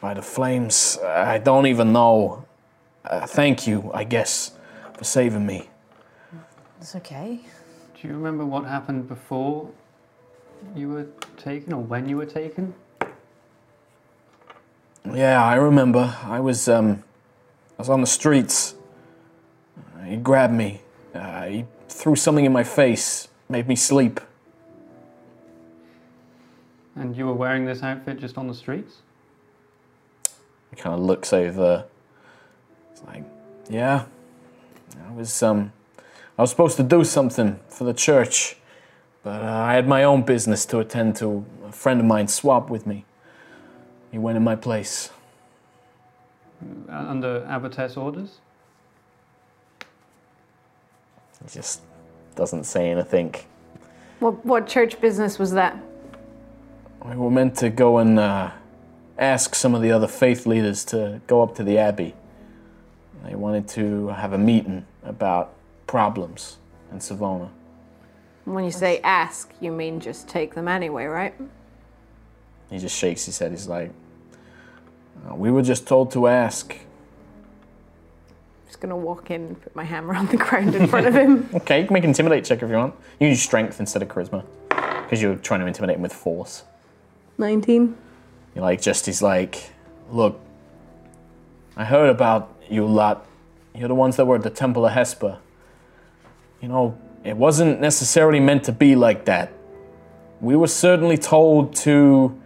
[0.01, 2.45] by the flames, I don't even know.
[3.05, 4.53] Uh, thank you, I guess,
[4.95, 5.69] for saving me.
[6.81, 7.41] It's okay.
[8.01, 9.71] Do you remember what happened before
[10.77, 11.07] you were
[11.37, 12.75] taken, or when you were taken?
[15.13, 16.17] Yeah, I remember.
[16.23, 17.03] I was um,
[17.79, 18.75] I was on the streets.
[19.97, 20.81] Uh, He grabbed me.
[21.15, 24.21] Uh, he threw something in my face, made me sleep.
[26.97, 28.99] And you were wearing this outfit just on the streets?
[30.71, 31.85] He kind of looks over.
[32.93, 33.25] It's like,
[33.69, 34.05] yeah,
[35.09, 35.73] I was um,
[36.39, 38.57] I was supposed to do something for the church,
[39.23, 41.45] but uh, I had my own business to attend to.
[41.67, 43.07] A friend of mine swapped with me.
[44.11, 45.11] He went in my place.
[46.89, 48.39] Uh, under Abbotess orders?
[51.43, 51.81] He just
[52.37, 53.35] doesn't say anything.
[54.21, 55.77] What, what church business was that?
[57.05, 58.53] We were meant to go and uh,
[59.19, 62.15] ask some of the other faith leaders to go up to the abbey.
[63.25, 65.53] They wanted to have a meeting about
[65.87, 66.59] problems
[66.93, 67.51] in Savona.
[68.45, 71.35] When you say ask, you mean just take them anyway, right?
[72.71, 73.51] He just shakes his head.
[73.51, 73.91] He's like,
[75.29, 79.85] "Uh, "We were just told to ask." I'm just gonna walk in and put my
[79.85, 81.49] hammer on the ground in front of him.
[81.55, 82.95] Okay, you can make an intimidate check if you want.
[83.21, 86.65] You use strength instead of charisma because you're trying to intimidate him with force.
[87.39, 87.97] 19.
[88.55, 89.71] You're like, just he's like,
[90.11, 90.41] look,
[91.77, 93.27] I heard about you lot.
[93.75, 95.39] You're the ones that were at the Temple of Hesper.
[96.61, 99.53] You know, it wasn't necessarily meant to be like that.
[100.41, 102.39] We were certainly told to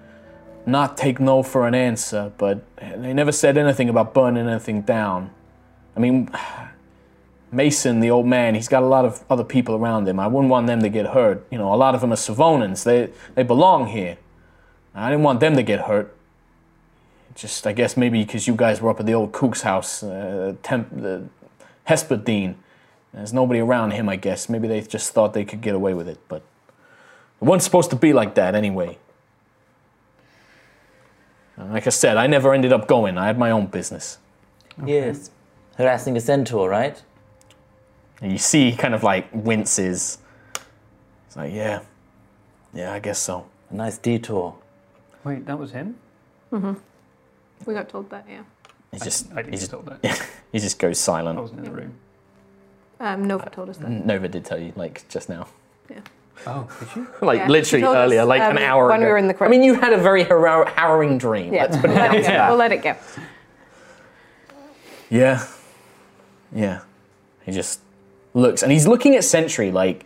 [0.67, 5.31] not take no for an answer, but they never said anything about burning anything down.
[5.97, 6.31] I mean,
[7.53, 10.21] Mason, the old man, he's got a lot of other people around him.
[10.21, 11.47] I wouldn't want them to get hurt.
[11.51, 12.85] You know, a lot of them are Savonans.
[12.85, 14.19] They they belong here.
[14.97, 16.15] I didn't want them to get hurt.
[17.35, 20.55] Just, I guess maybe because you guys were up at the old Kook's house, uh,
[20.63, 21.25] temp, the
[21.87, 22.55] Hesperdine.
[23.13, 24.49] There's nobody around him, I guess.
[24.49, 26.43] Maybe they just thought they could get away with it, but
[27.41, 28.97] it wasn't supposed to be like that anyway.
[31.59, 33.19] Uh, Like I said, I never ended up going.
[33.19, 34.19] I had my own business.
[34.85, 35.31] Yes.
[35.77, 37.03] Harassing a centaur, right?
[38.23, 40.19] And you see, he kind of like winces.
[41.27, 41.81] It's like, yeah,
[42.73, 43.47] yeah, I guess so.
[43.71, 44.55] A nice detour.
[45.27, 45.97] Wait, that was him?
[46.53, 48.43] We got told that, yeah.
[48.93, 50.29] He just, I didn't he get just, told that.
[50.53, 51.37] he just goes silent.
[51.37, 51.43] I silent.
[51.43, 51.95] wasn't in the room.
[53.01, 53.91] Um, Nova told us that.
[53.91, 55.49] Nova did tell you, like just now.
[55.91, 55.99] Yeah.
[56.47, 57.09] Oh, did you?
[57.27, 59.27] Like Yeah, she literally told us, earlier, like an um, hour when we were in
[59.27, 61.53] the I mean, you had a very harrow- harrowing dream.
[61.53, 62.29] Yeah, Let's put it we'll, down let to it go.
[62.29, 62.49] that.
[62.49, 62.97] we'll let it go.
[65.11, 65.47] Yeah.
[66.55, 66.81] Yeah.
[67.45, 67.81] He just
[68.33, 70.05] looks, and he's looking at Sentry like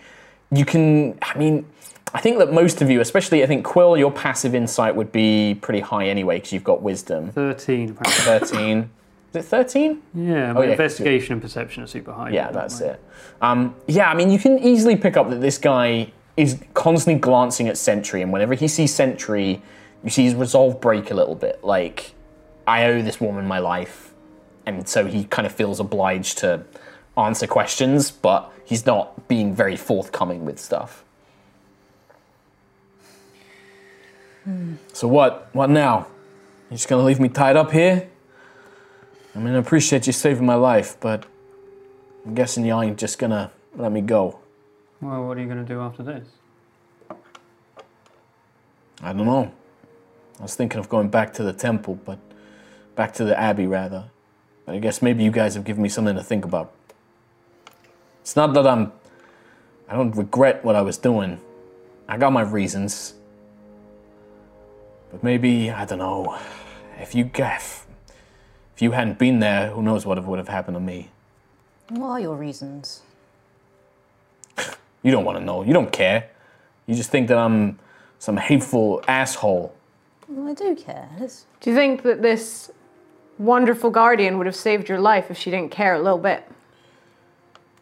[0.50, 1.18] you can.
[1.20, 1.66] I mean,
[2.12, 5.56] I think that most of you, especially I think Quill, your passive insight would be
[5.60, 7.30] pretty high anyway because you've got wisdom.
[7.30, 7.90] 13.
[7.90, 8.24] apparently.
[8.48, 8.90] 13.
[9.30, 10.02] Is it 13?
[10.14, 12.30] Yeah, Oh, yeah, investigation and perception are super high.
[12.30, 13.00] Yeah, that's it.
[13.40, 17.68] Um, yeah, I mean, you can easily pick up that this guy is constantly glancing
[17.68, 19.62] at Sentry, and whenever he sees Sentry,
[20.02, 21.62] you see his resolve break a little bit.
[21.62, 22.14] Like,
[22.66, 24.12] I owe this woman my life,
[24.66, 26.64] and so he kind of feels obliged to
[27.16, 31.04] answer questions, but he's not being very forthcoming with stuff.
[34.92, 35.48] So what?
[35.52, 36.06] What now?
[36.70, 38.08] You're just gonna leave me tied up here?
[39.34, 41.24] I mean, I appreciate you saving my life, but
[42.26, 44.40] I'm guessing you ain't just gonna let me go.
[45.00, 46.28] Well, what are you going to do after this?
[49.02, 49.50] I don't know.
[50.38, 52.18] I was thinking of going back to the temple, but
[52.96, 54.04] back to the abbey rather.
[54.66, 56.72] But I guess maybe you guys have given me something to think about.
[58.20, 58.92] It's not that I'm.
[59.88, 61.40] I don't regret what I was doing.
[62.06, 63.14] I got my reasons.
[65.10, 66.38] But maybe, I don't know.
[66.98, 67.86] If you if,
[68.76, 71.10] if you hadn't been there, who knows what would have happened to me.
[71.88, 73.02] What are your reasons?
[75.02, 75.62] You don't want to know.
[75.62, 76.30] You don't care.
[76.86, 77.78] You just think that I'm
[78.18, 79.74] some hateful asshole.
[80.28, 81.08] Well, I do care.
[81.18, 82.70] It's, Do you think that this
[83.38, 86.44] wonderful guardian would have saved your life if she didn't care a little bit?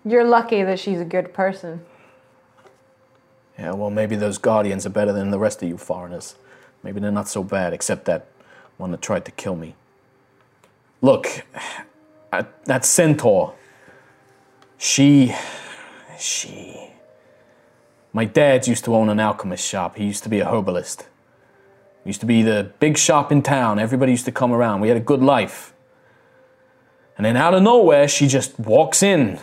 [0.04, 1.84] You're lucky that she's a good person.
[3.58, 6.36] Yeah, well, maybe those guardians are better than the rest of you foreigners.
[6.82, 8.26] Maybe they're not so bad, except that
[8.76, 9.74] one that tried to kill me.
[11.00, 11.44] Look,
[12.32, 13.54] uh, that centaur.
[14.76, 15.34] She.
[16.18, 16.90] She.
[18.12, 19.96] My dad used to own an alchemist shop.
[19.96, 21.06] He used to be a herbalist.
[22.04, 23.78] Used to be the big shop in town.
[23.78, 24.80] Everybody used to come around.
[24.80, 25.74] We had a good life.
[27.16, 29.38] And then out of nowhere, she just walks in.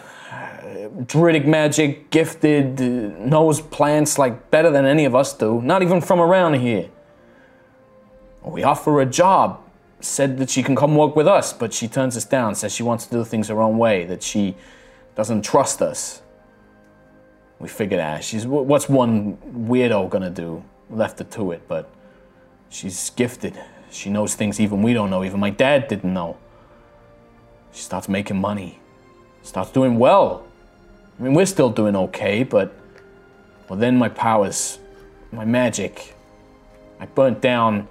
[1.05, 2.83] Druidic magic, gifted, uh,
[3.19, 5.61] knows plants like better than any of us do.
[5.61, 6.89] Not even from around here.
[8.45, 9.61] We offer a job.
[10.01, 12.53] Said that she can come work with us, but she turns us down.
[12.53, 14.05] Says she wants to do things her own way.
[14.05, 14.55] That she
[15.15, 16.21] doesn't trust us.
[17.59, 20.63] We figured out she's what's one weirdo gonna do?
[20.89, 21.89] Left her to it, but
[22.69, 23.59] she's gifted.
[23.89, 25.23] She knows things even we don't know.
[25.23, 26.37] Even my dad didn't know.
[27.71, 28.79] She starts making money.
[29.41, 30.45] Starts doing well.
[31.17, 32.73] I mean, we're still doing okay, but
[33.69, 34.79] well, then my powers,
[35.31, 36.13] my magic,
[36.99, 37.87] I burnt down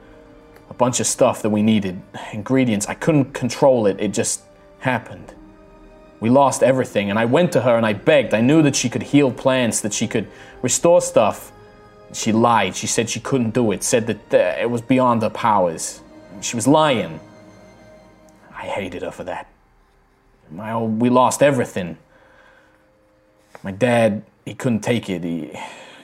[0.74, 2.02] a bunch of stuff that we needed,
[2.32, 2.86] ingredients.
[2.86, 4.00] I couldn't control it.
[4.00, 4.42] It just
[4.80, 5.32] happened.
[6.18, 8.34] We lost everything, and I went to her and I begged.
[8.34, 10.26] I knew that she could heal plants, that she could
[10.62, 11.52] restore stuff.
[12.12, 12.74] She lied.
[12.74, 16.00] She said she couldn't do it, said that uh, it was beyond her powers.
[16.40, 17.20] She was lying.
[18.50, 19.48] I hated her for that.
[20.50, 21.98] My old, we lost everything.
[23.62, 25.22] My dad, he couldn't take it.
[25.22, 25.52] He,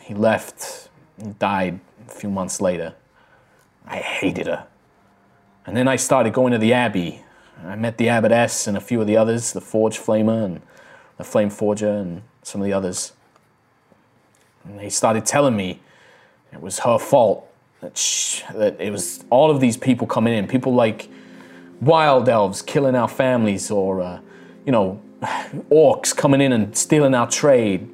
[0.03, 0.89] he left.
[1.21, 2.95] He died a few months later.
[3.91, 4.67] I hated her.
[5.67, 7.23] And then I started going to the Abbey.
[7.67, 10.63] I met the Abbotess and a few of the others, the Forge Flamer and
[11.19, 13.13] the Flame Forger and some of the others.
[14.65, 15.81] And they started telling me
[16.53, 17.47] it was her fault.
[17.81, 17.95] That,
[18.55, 21.09] that it was all of these people coming in, people like
[21.81, 24.21] wild elves killing our families, or, uh,
[24.67, 25.01] you know,
[25.71, 27.89] orcs coming in and stealing our trade.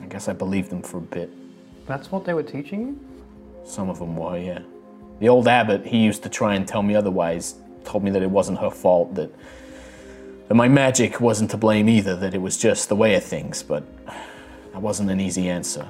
[0.00, 1.30] I guess I believed them for a bit.
[1.86, 3.09] That's what they were teaching you?
[3.64, 4.60] Some of them were, yeah.
[5.20, 7.54] The old abbot, he used to try and tell me otherwise.
[7.84, 9.30] Told me that it wasn't her fault, that,
[10.48, 13.62] that my magic wasn't to blame either, that it was just the way of things,
[13.62, 13.84] but
[14.72, 15.88] that wasn't an easy answer.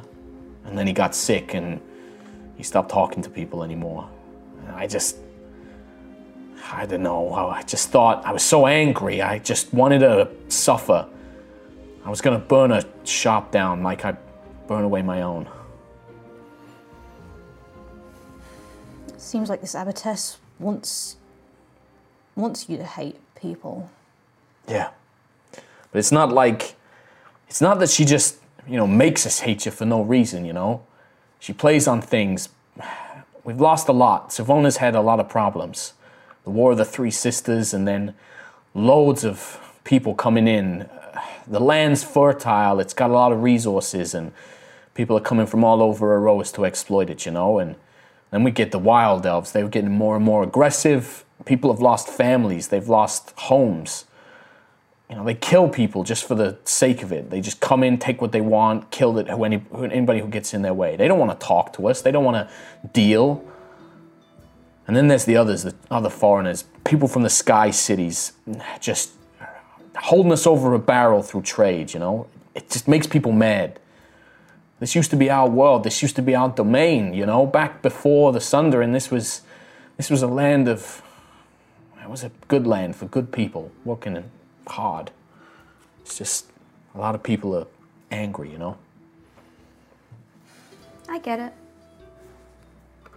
[0.64, 1.80] And then he got sick and
[2.56, 4.08] he stopped talking to people anymore.
[4.74, 5.16] I just,
[6.72, 11.08] I don't know, I just thought, I was so angry, I just wanted to suffer.
[12.04, 14.16] I was gonna burn a shop down like I
[14.66, 15.48] burn away my own.
[19.30, 21.16] Seems like this abbotess wants
[22.34, 23.88] wants you to hate people.
[24.66, 24.90] Yeah.
[25.52, 26.74] But it's not like
[27.46, 30.52] it's not that she just, you know, makes us hate you for no reason, you
[30.52, 30.82] know?
[31.38, 32.48] She plays on things.
[33.44, 34.32] We've lost a lot.
[34.32, 35.92] Savona's had a lot of problems.
[36.42, 38.16] The War of the Three Sisters and then
[38.74, 40.90] loads of people coming in.
[41.46, 44.32] The land's fertile, it's got a lot of resources and
[44.94, 47.76] people are coming from all over Aerois to exploit it, you know, and
[48.30, 49.52] then we get the wild elves.
[49.52, 51.24] They were getting more and more aggressive.
[51.44, 52.68] People have lost families.
[52.68, 54.04] They've lost homes.
[55.08, 57.30] You know, they kill people just for the sake of it.
[57.30, 60.28] They just come in, take what they want, kill it, who any, who, anybody who
[60.28, 60.94] gets in their way.
[60.94, 62.00] They don't want to talk to us.
[62.02, 63.44] They don't want to deal.
[64.86, 68.32] And then there's the others, the other foreigners, people from the sky cities,
[68.80, 69.10] just
[69.96, 71.92] holding us over a barrel through trade.
[71.92, 73.80] You know, it just makes people mad.
[74.80, 75.84] This used to be our world.
[75.84, 77.14] This used to be our domain.
[77.14, 79.42] You know, back before the Sundering, this was
[79.96, 81.02] this was a land of
[82.02, 84.24] it was a good land for good people working
[84.66, 85.10] hard.
[86.00, 86.46] It's just
[86.94, 87.66] a lot of people are
[88.10, 88.78] angry, you know.
[91.08, 91.52] I get it.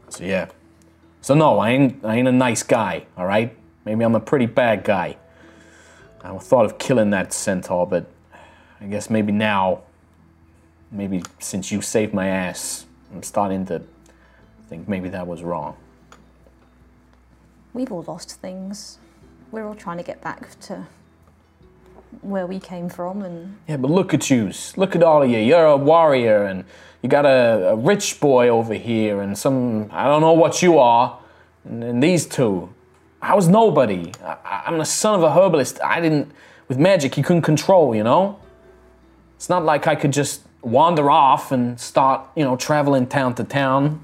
[0.09, 0.49] So yeah.
[1.21, 3.55] So no, I ain't I ain't a nice guy, all right?
[3.85, 5.17] Maybe I'm a pretty bad guy.
[6.23, 8.05] I thought of killing that centaur, but
[8.79, 9.81] I guess maybe now,
[10.93, 13.81] maybe since you saved my ass, I'm starting to
[14.69, 15.75] think maybe that was wrong.
[17.73, 18.99] We've all lost things.
[19.51, 20.87] We're all trying to get back to
[22.21, 24.51] where we came from, and Yeah, but look at you.
[24.77, 25.39] Look at all of you.
[25.39, 26.63] You're a warrior, and
[27.01, 30.77] you got a, a rich boy over here, and some, I don't know what you
[30.77, 31.19] are,
[31.65, 32.69] and, and these two.
[33.21, 34.11] I was nobody.
[34.23, 35.81] I, I'm the son of a herbalist.
[35.83, 36.31] I didn't,
[36.67, 38.39] with magic, you couldn't control, you know?
[39.35, 43.43] It's not like I could just wander off and start, you know, traveling town to
[43.43, 44.01] town.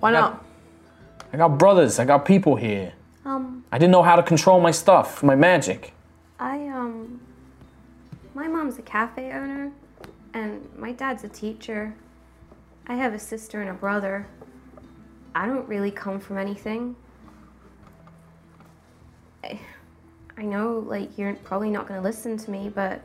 [0.00, 0.44] Why not?
[1.32, 2.92] I got brothers, I got people here.
[3.24, 5.92] Um, I didn't know how to control my stuff, my magic.
[6.38, 7.20] I, um,
[8.34, 9.72] my mom's a cafe owner,
[10.34, 11.94] and my dad's a teacher.
[12.86, 14.26] I have a sister and a brother.
[15.34, 16.94] I don't really come from anything.
[19.42, 19.58] I,
[20.36, 23.02] I know, like, you're probably not going to listen to me, but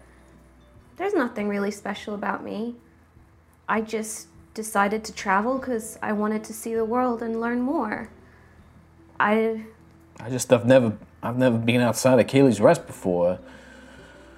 [0.97, 2.76] there's nothing really special about me.
[3.70, 8.10] I just decided to travel because I wanted to see the world and learn more.
[9.20, 9.64] I
[10.20, 13.40] I just I've never I've never been outside of Kaylee's Rest before.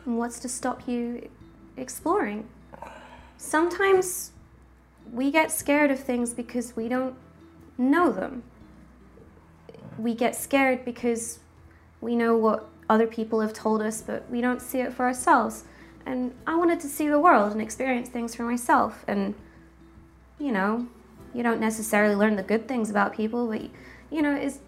[0.03, 1.29] What's to stop you
[1.77, 2.49] exploring?
[3.37, 4.31] Sometimes
[5.11, 7.15] we get scared of things because we don't
[7.77, 8.43] know them.
[9.97, 11.39] We get scared because
[12.01, 15.63] we know what other people have told us, but we don't see it for ourselves.
[16.05, 19.05] And I wanted to see the world and experience things for myself.
[19.07, 19.35] And,
[20.39, 20.87] you know,
[21.33, 23.61] you don't necessarily learn the good things about people, but,
[24.09, 24.59] you know, it's,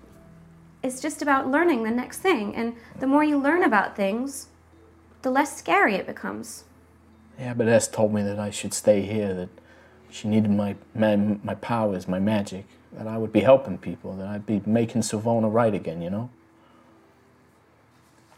[0.82, 2.56] it's just about learning the next thing.
[2.56, 4.48] And the more you learn about things,
[5.22, 6.66] the less scary it becomes.
[7.40, 9.50] Yeah, but Es told me that I should stay here, that
[10.10, 14.28] she needed my, my, my powers, my magic, that I would be helping people, that
[14.28, 16.30] I'd be making Savona right again, you know?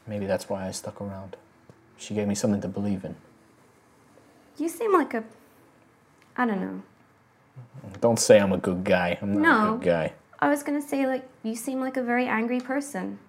[0.08, 1.36] Maybe that's why I stuck around.
[1.98, 3.16] She gave me something to believe in.
[4.58, 5.24] You seem like a.
[6.38, 6.82] I don't know.
[8.02, 9.18] Don't say I'm a good guy.
[9.22, 10.14] I'm not a good guy.
[10.40, 13.20] I was gonna say, like, you seem like a very angry person.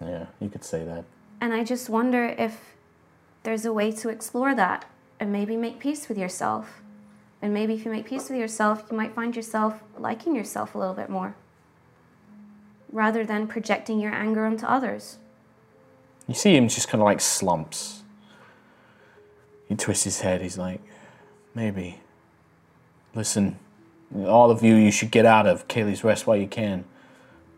[0.00, 1.04] Yeah, you could say that.
[1.40, 2.74] And I just wonder if
[3.42, 4.86] there's a way to explore that
[5.18, 6.82] and maybe make peace with yourself.
[7.42, 10.78] And maybe if you make peace with yourself, you might find yourself liking yourself a
[10.78, 11.34] little bit more.
[12.90, 15.18] Rather than projecting your anger onto others.
[16.26, 18.03] You see him just kind of like slumps.
[19.68, 20.40] He twists his head.
[20.42, 20.80] He's like,
[21.54, 22.00] maybe.
[23.14, 23.58] Listen,
[24.26, 26.84] all of you, you should get out of Kaylee's Rest while you can.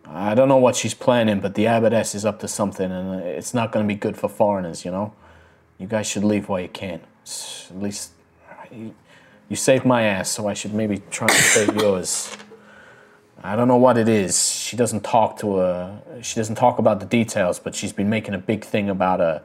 [0.08, 3.52] I don't know what she's planning, but the abbotess is up to something, and it's
[3.52, 5.12] not going to be good for foreigners, you know?
[5.78, 7.00] You guys should leave while you can.
[7.24, 8.12] At least,
[8.70, 12.36] you, saved my ass, so I should maybe try and save yours.
[13.42, 14.48] I don't know what it is.
[14.48, 16.02] She doesn't talk to her.
[16.22, 19.42] She doesn't talk about the details, but she's been making a big thing about a,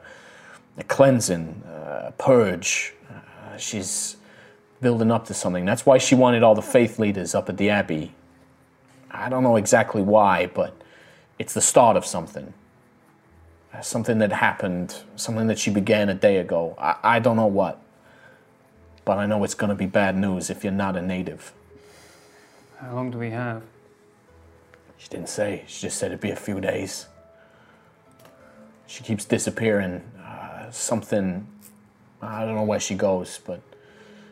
[0.78, 2.94] a cleansing, a purge.
[3.10, 4.16] Uh, she's
[4.80, 5.64] building up to something.
[5.64, 8.14] That's why she wanted all the faith leaders up at the abbey.
[9.10, 10.74] I don't know exactly why, but
[11.38, 12.52] it's the start of something.
[13.72, 16.74] Uh, Something that happened, something that she began a day ago.
[16.78, 17.80] I, I don't know what,
[19.04, 21.52] but I know it's going to be bad news if you're not a native.
[22.78, 23.62] How long do we have?
[24.98, 25.64] She didn't say.
[25.66, 27.06] She just said it'd be a few days.
[28.86, 30.02] She keeps disappearing.
[30.72, 31.46] Something.
[32.20, 33.60] I don't know where she goes, but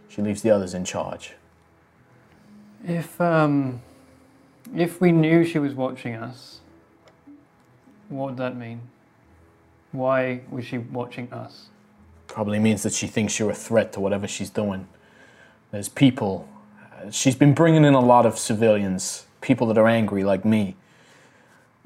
[0.08, 1.34] she leaves the others in charge.
[2.84, 3.80] If um,
[4.74, 6.60] if we knew she was watching us,
[8.08, 8.80] what would that mean?
[9.92, 11.68] Why was she watching us?
[12.26, 14.86] Probably means that she thinks you're a threat to whatever she's doing.
[15.70, 16.48] There's people.
[17.10, 20.76] She's been bringing in a lot of civilians, people that are angry like me,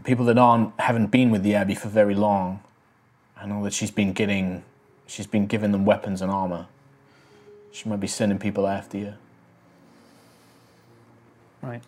[0.03, 2.61] people that aren't haven't been with the abbey for very long.
[3.45, 4.65] I know that she's been getting,
[5.07, 6.67] she's been giving them weapons and armor.
[7.73, 9.13] She might be sending people after you.
[11.61, 11.83] Right.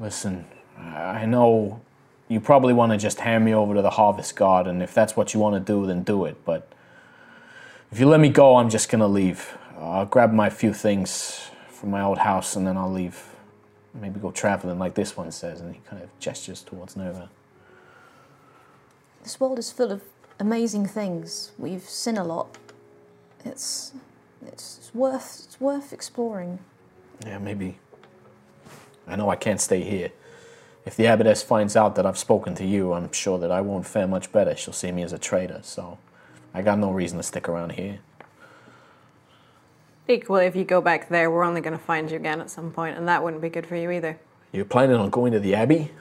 [0.00, 0.44] Listen,
[0.76, 1.80] I know
[2.28, 5.16] you probably want to just hand me over to the Harvest Guard, and if that's
[5.16, 6.44] what you want to do, then do it.
[6.44, 6.72] But
[7.92, 9.56] if you let me go, I'm just gonna leave.
[9.78, 13.22] I'll grab my few things from my old house, and then I'll leave.
[13.94, 17.30] Maybe go traveling, like this one says, and he kind of gestures towards Nova.
[19.22, 20.02] This world is full of
[20.38, 21.52] amazing things.
[21.58, 22.58] We've seen a lot.
[23.44, 23.92] It's
[24.46, 26.58] it's worth it's worth exploring.
[27.24, 27.78] Yeah, maybe.
[29.06, 30.10] I know I can't stay here.
[30.84, 33.86] if the abbess finds out that I've spoken to you, I'm sure that I won't
[33.86, 34.56] fare much better.
[34.56, 35.98] She'll see me as a traitor, so
[36.52, 38.00] I got no reason to stick around here.
[40.08, 42.72] Equally, if you go back there, we're only going to find you again at some
[42.72, 44.18] point, and that wouldn't be good for you either.
[44.50, 45.92] You're planning on going to the abbey?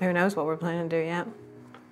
[0.00, 1.26] Who knows what we're planning to do yet?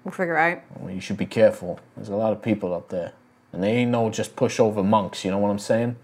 [0.05, 0.61] We'll figure out.
[0.79, 1.79] Well, you should be careful.
[1.97, 3.13] There's a lot of people up there.
[3.53, 5.97] And they ain't no just pushover monks, you know what I'm saying?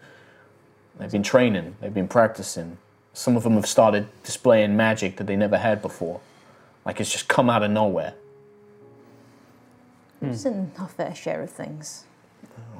[0.99, 2.79] They've been training, they've been practicing.
[3.13, 6.21] Some of them have started displaying magic that they never had before.
[6.85, 8.15] Like it's just come out of nowhere.
[10.23, 12.05] It's in our fair share of things.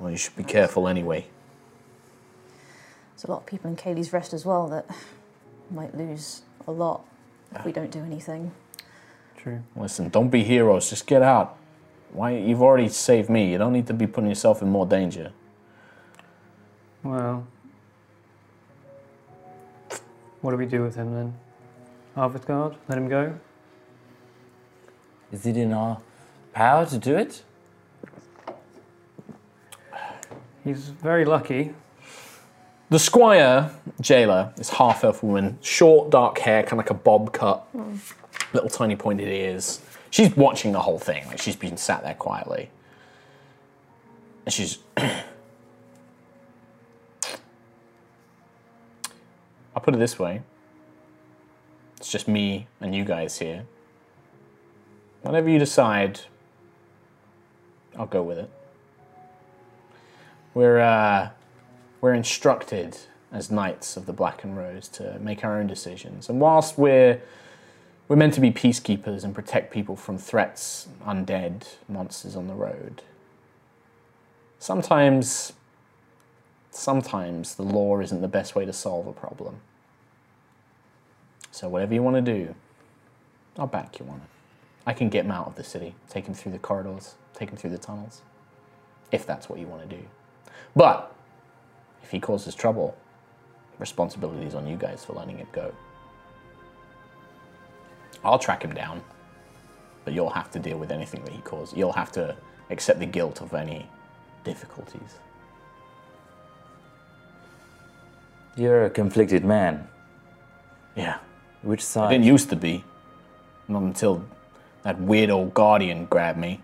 [0.01, 1.27] Well, you should be careful anyway.
[3.15, 4.87] There's a lot of people in Kaylee's Rest as well that
[5.71, 7.05] might lose a lot
[7.55, 8.53] if we don't do anything.
[9.47, 9.63] True.
[9.77, 11.57] Listen, don't be heroes, just get out.
[12.11, 13.53] Why you've already saved me.
[13.53, 15.31] You don't need to be putting yourself in more danger.
[17.05, 17.47] Well,
[20.41, 21.35] what do we do with him then?
[22.17, 22.75] Harvest Guard?
[22.89, 23.39] Let him go?
[25.31, 26.01] Is it in our
[26.53, 27.45] power to do it?
[30.65, 31.73] He's very lucky.
[32.91, 33.71] The squire,
[34.01, 37.97] jailer, is half elf woman, short, dark hair, kind of like a bob cut, hmm.
[38.57, 39.81] Little tiny pointed ears.
[40.11, 41.25] She's watching the whole thing.
[41.27, 42.71] Like she's been sat there quietly,
[44.45, 44.79] and she's.
[44.97, 45.23] I'll
[49.83, 50.43] put it this way.
[51.99, 53.67] It's just me and you guys here.
[55.23, 56.21] Whatever you decide,
[57.99, 58.51] I'll go with it.
[60.55, 61.29] We're uh,
[62.01, 62.97] we're instructed
[63.33, 66.31] as knights of the Black and Rose to make our own decisions.
[66.31, 67.21] And whilst we're
[68.09, 73.03] we're meant to be peacekeepers and protect people from threats, undead, monsters on the road.
[74.59, 75.53] Sometimes
[76.71, 79.57] sometimes the law isn't the best way to solve a problem.
[81.51, 82.55] So whatever you want to do,
[83.59, 84.29] I'll back you on it.
[84.87, 87.57] I can get him out of the city, take him through the corridors, take him
[87.57, 88.21] through the tunnels,
[89.11, 90.03] if that's what you want to do.
[90.77, 91.15] But
[92.03, 92.97] if he causes trouble,
[93.79, 95.75] responsibility is on you guys for letting it go.
[98.25, 99.03] I'll track him down,
[100.05, 101.77] but you'll have to deal with anything that he causes.
[101.77, 102.37] You'll have to
[102.71, 103.89] accept the guilt of any
[104.45, 105.19] difficulties.
[108.57, 109.87] You're a conflicted man.
[110.97, 111.19] Yeah,
[111.63, 112.07] Which side?
[112.07, 112.83] I didn't used to be.
[113.69, 114.25] Not until
[114.83, 116.63] that weird old guardian grabbed me.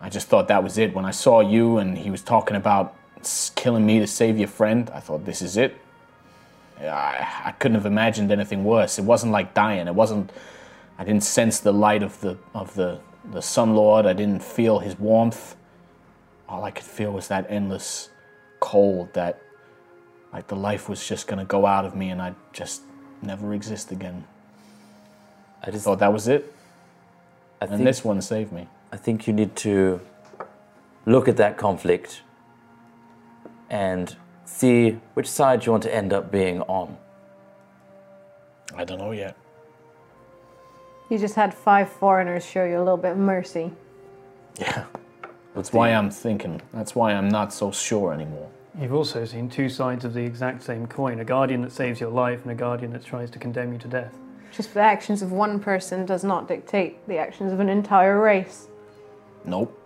[0.00, 0.94] I just thought that was it.
[0.94, 2.94] When I saw you and he was talking about
[3.56, 5.76] killing me to save your friend, I thought this is it.
[6.80, 8.98] I, I couldn't have imagined anything worse.
[8.98, 9.86] It wasn't like dying.
[9.86, 10.30] It wasn't.
[10.98, 13.00] I didn't sense the light of the of the
[13.32, 14.06] the Sun Lord.
[14.06, 15.56] I didn't feel his warmth.
[16.48, 18.10] All I could feel was that endless
[18.60, 19.12] cold.
[19.14, 19.40] That
[20.32, 22.82] like the life was just gonna go out of me, and I'd just
[23.22, 24.24] never exist again.
[25.62, 26.54] I just Thought that was it,
[27.60, 28.68] I and think, this one saved me.
[28.92, 30.00] I think you need to
[31.04, 32.22] look at that conflict
[33.70, 34.16] and
[34.48, 36.96] see which side you want to end up being on.
[38.74, 39.36] I don't know yet.
[41.10, 43.72] You just had five foreigners show you a little bit of mercy.
[44.58, 44.84] Yeah.
[45.54, 46.60] That's why I'm thinking.
[46.72, 48.48] That's why I'm not so sure anymore.
[48.78, 52.10] You've also seen two sides of the exact same coin a guardian that saves your
[52.10, 54.14] life and a guardian that tries to condemn you to death.
[54.52, 58.68] Just the actions of one person does not dictate the actions of an entire race.
[59.44, 59.77] Nope.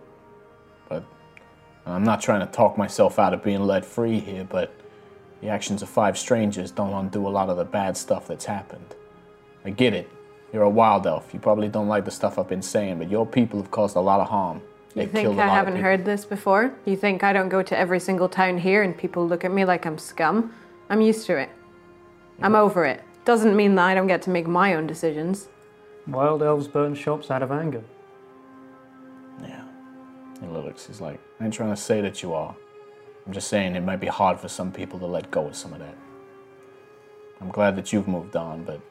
[1.83, 4.73] But I'm not trying to talk myself out of being let free here, but
[5.41, 8.95] the actions of five strangers don't undo a lot of the bad stuff that's happened.
[9.65, 10.09] I get it.
[10.53, 11.33] You're a wild elf.
[11.33, 13.99] You probably don't like the stuff I've been saying, but your people have caused a
[13.99, 14.61] lot of harm.
[14.95, 16.73] You They've killed think a I lot of haven't heard this before?
[16.85, 19.65] You think I don't go to every single town here and people look at me
[19.65, 20.53] like I'm scum?
[20.89, 21.49] I'm used to it.
[22.41, 23.01] I'm over it.
[23.25, 25.47] Doesn't mean that I don't get to make my own decisions.
[26.07, 27.83] Wild elves burn shops out of anger.
[30.43, 30.49] Yeah.
[30.49, 32.55] And Lilix is like, I ain't trying to say that you are.
[33.25, 35.73] I'm just saying it might be hard for some people to let go of some
[35.73, 35.95] of that.
[37.41, 38.81] I'm glad that you've moved on, but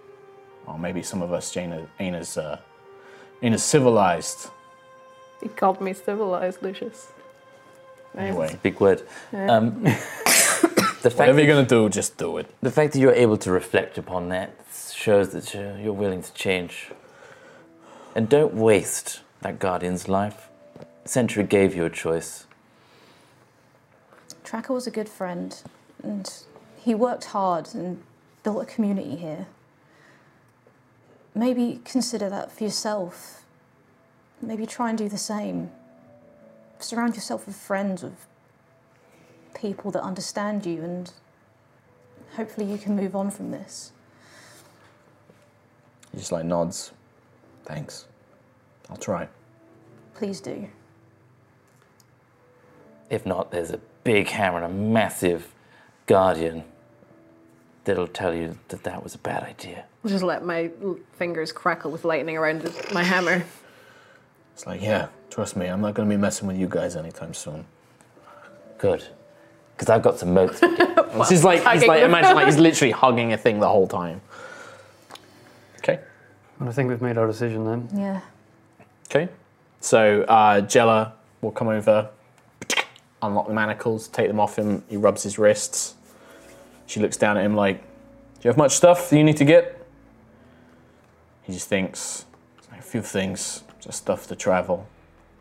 [0.67, 2.59] well, maybe some of us ain't, ain't as uh,
[3.43, 4.51] ain't as civilized.
[5.43, 7.09] He called me civilized, Lucius.
[8.17, 9.03] Anyway, Big word.
[9.33, 12.47] Um, the fact whatever that, you're gonna do, just do it.
[12.61, 14.55] the fact that you're able to reflect upon that
[14.95, 16.91] shows that you're, you're willing to change.
[18.15, 20.49] And don't waste that guardian's life.
[21.05, 22.47] Century gave you a choice.
[24.45, 25.61] Tracker was a good friend,
[26.03, 26.33] and
[26.77, 28.03] he worked hard and
[28.43, 29.47] built a community here.
[31.35, 33.45] Maybe consider that for yourself.
[34.41, 35.71] Maybe try and do the same.
[36.79, 38.27] Surround yourself with friends, with
[39.55, 41.13] people that understand you, and
[42.37, 43.93] hopefully you can move on from this.
[46.13, 46.93] He just like nods.
[47.65, 48.07] Thanks.
[48.91, 49.29] I'll try.
[50.15, 50.69] Please do.
[53.13, 55.53] If not, there's a big hammer and a massive
[56.07, 56.65] guardian
[57.85, 59.85] that'll tell you that that was a bad idea.
[60.03, 60.71] I'll just let my
[61.19, 63.45] fingers crackle with lightning around my hammer.
[64.55, 67.35] It's like, yeah, trust me, I'm not going to be messing with you guys anytime
[67.35, 67.67] soon.
[68.79, 69.05] Good.
[69.77, 70.61] Because I've got some moats.
[70.61, 70.89] to do.
[71.13, 74.23] This is like, he's like, imagine like he's literally hugging a thing the whole time.
[75.81, 76.01] Okay.
[76.59, 77.89] And I think we've made our decision then.
[77.93, 78.23] Yeah.
[79.11, 79.31] Okay.
[79.81, 81.13] So uh, Jella
[81.43, 82.09] will come over,
[83.23, 84.85] unlock the manacles, take them off him.
[84.89, 85.95] He rubs his wrists.
[86.87, 89.87] She looks down at him like, "Do you have much stuff you need to get?"
[91.43, 92.27] He just thinks,
[92.71, 94.87] "Like, "A few things, just stuff to travel."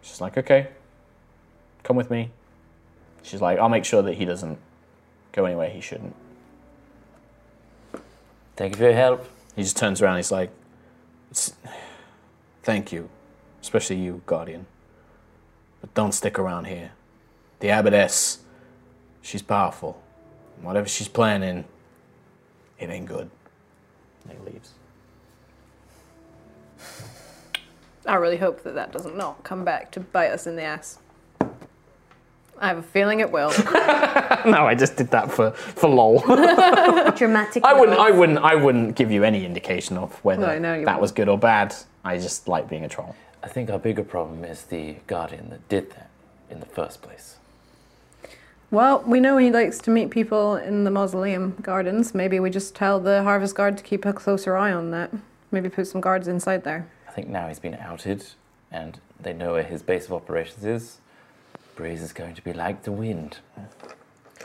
[0.01, 0.69] She's like, "Okay,
[1.83, 2.31] come with me."
[3.23, 4.57] She's like, "I'll make sure that he doesn't
[5.31, 6.15] go anywhere he shouldn't."
[8.55, 9.27] Thank you for your help.
[9.55, 10.17] He just turns around.
[10.17, 10.51] He's like,
[11.31, 11.53] it's,
[12.63, 13.09] "Thank you,
[13.61, 14.67] especially you, Guardian.
[15.81, 16.91] But don't stick around here.
[17.61, 18.39] The abbess,
[19.21, 20.01] she's powerful.
[20.61, 21.65] Whatever she's planning,
[22.77, 23.29] it ain't good."
[24.29, 24.71] And he leaves.
[28.05, 30.97] I really hope that that doesn't not come back to bite us in the ass.
[32.59, 33.51] I have a feeling it will.
[34.43, 36.19] No, I just did that for for lol.
[37.15, 37.63] Dramatic.
[37.63, 37.99] I wouldn't.
[37.99, 38.39] I wouldn't.
[38.39, 41.37] I wouldn't give you any indication of whether No, no, you that was good or
[41.37, 41.75] bad.
[42.03, 43.15] I just like being a troll.
[43.43, 46.09] I think our bigger problem is the guardian that did that
[46.49, 47.35] in the first place.
[48.71, 52.15] Well, we know he likes to meet people in the mausoleum gardens.
[52.15, 55.11] Maybe we just tell the harvest guard to keep a closer eye on that.
[55.51, 56.87] Maybe put some guards inside there.
[57.07, 58.25] I think now he's been outed
[58.71, 60.99] and they know where his base of operations is.
[61.75, 63.39] Breeze is going to be like the wind.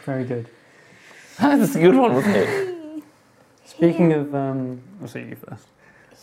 [0.03, 0.49] Very good.
[1.39, 3.05] That's a good one, wasn't it?
[3.65, 5.67] Speaking of, um, I'll see you first.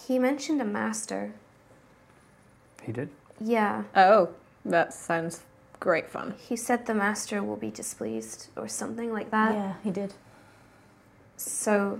[0.07, 1.33] He mentioned a master.
[2.83, 3.09] He did.
[3.39, 3.83] Yeah.
[3.95, 4.29] Oh,
[4.65, 5.41] that sounds
[5.83, 6.33] great fun.
[6.39, 9.53] He said the master will be displeased or something like that.
[9.53, 10.13] yeah, he did.
[11.35, 11.99] So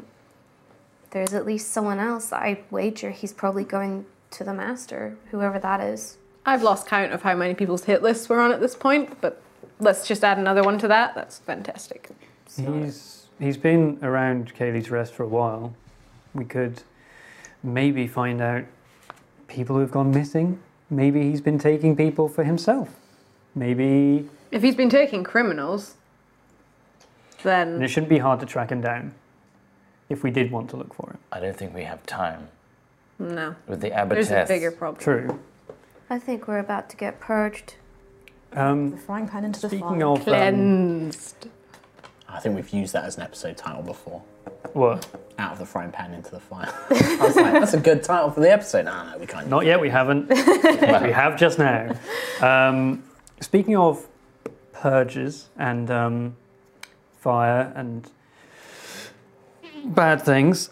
[1.12, 2.32] there's at least someone else.
[2.32, 6.18] I wager he's probably going to the master, whoever that is.
[6.46, 9.42] I've lost count of how many people's hit lists we're on at this point, but
[9.82, 11.14] let's just add another one to that.
[11.14, 12.10] That's fantastic.
[12.56, 15.76] He's he's been around Kaylee's Rest for a while.
[16.34, 16.84] We could
[17.62, 18.64] maybe find out
[19.50, 20.62] people who've gone missing.
[20.90, 23.03] Maybe he's been taking people for himself.
[23.56, 25.96] Maybe If he's been taking criminals,
[27.44, 29.14] and then it shouldn't be hard to track him down
[30.10, 31.18] if we did want to look for him.
[31.32, 32.48] I don't think we have time
[33.20, 33.56] no.
[33.68, 35.02] with the There's a bigger problem.
[35.04, 35.40] True.
[36.10, 37.76] I think we're about to get purged.
[38.54, 40.08] Um, The Um, frying pan into the speaking fire.
[40.08, 41.48] of um, Cleansed.
[42.30, 44.22] I think we've used that as an episode title before.
[44.74, 45.08] what?
[45.38, 46.74] Out of the frying pan into the fire.
[46.90, 48.86] I was like, that's a good title for the episode.
[48.86, 49.48] No, no, we can't.
[49.48, 49.80] Not yet.
[49.80, 50.30] We haven't.
[50.30, 51.96] we have just now.
[52.42, 53.04] Um,
[53.44, 54.08] speaking of
[54.72, 56.36] purges and um,
[57.20, 58.10] fire and
[59.86, 60.72] bad things,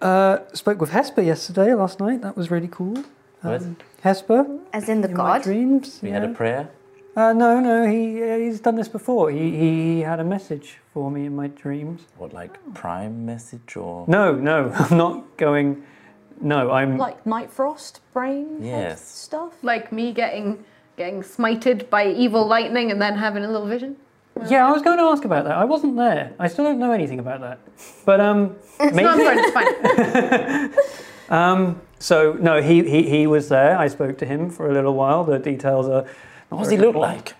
[0.00, 2.22] uh, spoke with Hesper yesterday, last night.
[2.22, 3.04] That was really cool.
[3.42, 3.62] What?
[3.62, 5.42] Um, Hesper As in the in my god?
[5.42, 6.00] dreams.
[6.02, 6.70] We had a prayer.
[7.16, 9.30] Uh, no, no, he uh, he's done this before.
[9.30, 12.02] He he had a message for me in my dreams.
[12.16, 14.04] What, like prime message or?
[14.08, 15.84] No, no, I'm not going.
[16.40, 16.96] No, I'm.
[16.96, 19.06] Like Night Frost, brain Yes.
[19.06, 19.52] stuff.
[19.62, 20.64] Like me getting
[21.00, 23.96] getting smited by evil lightning and then having a little vision.
[24.48, 25.56] Yeah, I was going to ask about that.
[25.56, 26.32] I wasn't there.
[26.38, 27.58] I still don't know anything about that.
[28.04, 29.02] But um, maybe.
[29.02, 30.76] No, it's fine, it's
[31.28, 31.38] fine.
[31.38, 33.78] Um, so no, he, he he was there.
[33.78, 35.24] I spoke to him for a little while.
[35.24, 36.04] The details are.
[36.50, 37.34] What does he look like?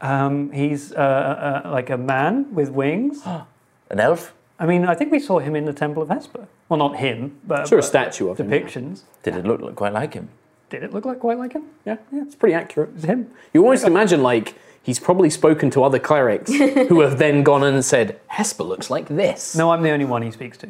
[0.00, 3.22] Um, he's uh, uh, like a man with wings.
[3.92, 4.34] An elf?
[4.58, 6.44] I mean, I think we saw him in the Temple of Hesper.
[6.68, 8.48] Well, not him, but Sure, a but statue of him.
[8.50, 9.02] depictions.
[9.22, 10.28] Did it look like- quite like him?
[10.68, 11.64] Did it look like quite like him?
[11.84, 12.90] Yeah, yeah, it's pretty accurate.
[12.96, 13.30] It's him.
[13.52, 16.52] You almost imagine like he's probably spoken to other clerics
[16.88, 19.54] who have then gone and said, Hesper looks like this.
[19.54, 20.68] No, I'm the only one he speaks to.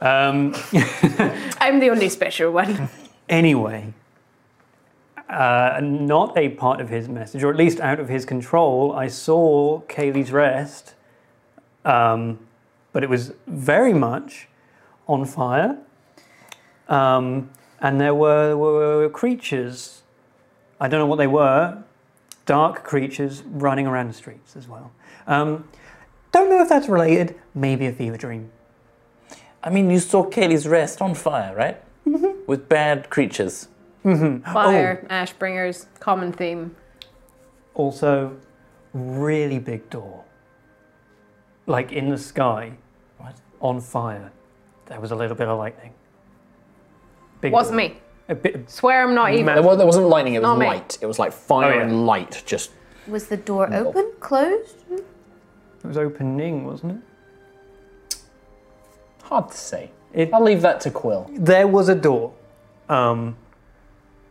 [0.00, 0.54] Um,
[1.60, 2.88] I'm the only special one.
[3.28, 3.92] Anyway,
[5.28, 9.08] uh, not a part of his message, or at least out of his control, I
[9.08, 10.94] saw Kaylee's Rest,
[11.84, 12.38] um,
[12.92, 14.48] but it was very much
[15.08, 15.78] on fire.
[16.88, 17.50] Um,
[17.80, 20.02] and there were, were creatures,
[20.80, 21.82] I don't know what they were,
[22.46, 24.92] dark creatures running around the streets as well.
[25.26, 25.68] Um,
[26.32, 28.50] don't know if that's related, maybe a fever dream.
[29.62, 31.82] I mean, you saw Kaylee's Rest on fire, right?
[32.06, 32.42] Mm-hmm.
[32.46, 33.68] With bad creatures.
[34.04, 34.52] Mm -hmm.
[34.52, 36.70] Fire, ash bringers, common theme.
[37.74, 38.32] Also,
[38.94, 40.24] really big door.
[41.66, 42.72] Like in the sky,
[43.18, 43.34] What?
[43.58, 44.30] on fire.
[44.86, 45.92] There was a little bit of lightning.
[47.40, 47.88] Big Wasn't door.
[47.88, 47.96] me.
[48.28, 48.68] A bit.
[48.70, 49.46] Swear I'm not even.
[49.46, 50.66] There, was, there wasn't lightning, it was Not me.
[50.66, 50.98] light.
[51.00, 51.82] It was like fire Oh, yeah.
[51.82, 52.42] and light.
[52.46, 52.70] Just
[53.06, 54.12] Was the door open?
[54.20, 54.76] Closed?
[54.90, 55.04] It
[55.84, 58.16] was opening, wasn't it?
[59.22, 59.90] hard to say.
[60.12, 61.28] It- I'll leave that to Quill.
[61.32, 62.32] There was a door.
[62.88, 63.36] Um,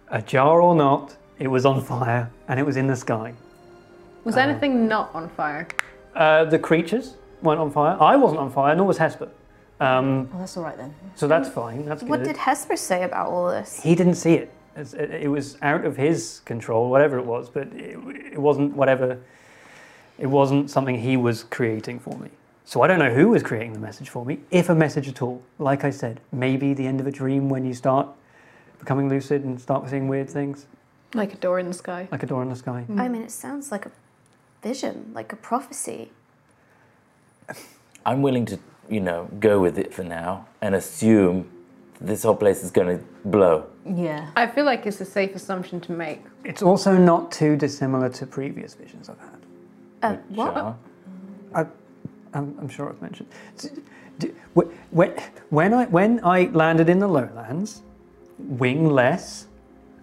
[0.10, 3.34] ajar or not, it was on fire and it was in the sky.
[4.23, 5.68] Was anything not on fire?
[6.15, 7.98] Uh, the creatures weren't on fire.
[7.99, 9.27] I wasn't on fire, nor was Hesper.
[9.80, 10.94] Um, Oh, that's all right then.
[11.16, 11.86] so that's fine.
[11.86, 12.10] That's good.
[12.10, 13.82] What did Hesper say about all this?
[13.82, 14.52] he didn't see it.
[14.78, 17.98] It's- It, it was out of his control, whatever it was, but it,
[18.34, 19.18] it wasn't whatever.
[20.18, 22.30] It wasn't something he was creating for me.
[22.64, 25.22] So I don't know who was creating the message for me, if a message at
[25.22, 25.42] all.
[25.60, 28.08] Like I said, maybe the end of a dream when you start
[28.80, 30.66] becoming lucid and start seeing weird things,
[31.14, 32.08] Like a door in the sky.
[32.12, 32.86] like a door in the sky.
[32.98, 33.92] I mean, it sounds like a
[34.64, 36.12] vision, like a prophecy.
[38.06, 41.49] I'm willing to, you know, go with it for now and assume
[42.02, 43.66] this whole place is going to blow.
[43.86, 44.30] Yeah.
[44.36, 46.22] I feel like it's a safe assumption to make.
[46.44, 49.40] It's also not too dissimilar to previous visions I've had.
[50.03, 50.53] Uh, what?
[50.53, 50.78] Sure.
[51.53, 51.62] I,
[52.34, 53.30] I'm, I'm sure I've mentioned.
[53.57, 53.70] S-
[54.20, 55.14] d- wh- When,
[55.49, 57.82] when I when I landed in the lowlands,
[58.38, 59.48] wingless,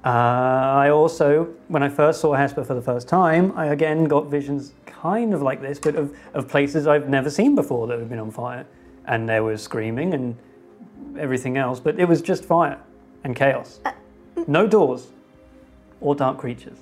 [0.04, 4.26] uh, I also when I first saw Hesper for the first time, I again got
[4.26, 4.72] visions
[5.02, 8.20] kind of like this, but of, of places I've never seen before that had been
[8.20, 8.64] on fire,
[9.04, 10.36] and there was screaming and
[11.18, 12.78] everything else, but it was just fire
[13.24, 13.80] and chaos.
[13.84, 13.92] Uh,
[14.46, 15.08] no doors
[16.00, 16.78] or dark creatures.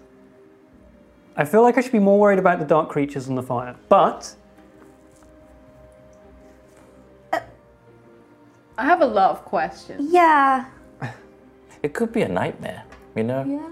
[1.35, 3.75] I feel like I should be more worried about the dark creatures than the fire,
[3.89, 4.37] but
[7.33, 10.13] I have a lot of questions.
[10.13, 10.67] Yeah.
[11.83, 12.85] It could be a nightmare,
[13.17, 13.45] you know?
[13.47, 13.71] Yeah.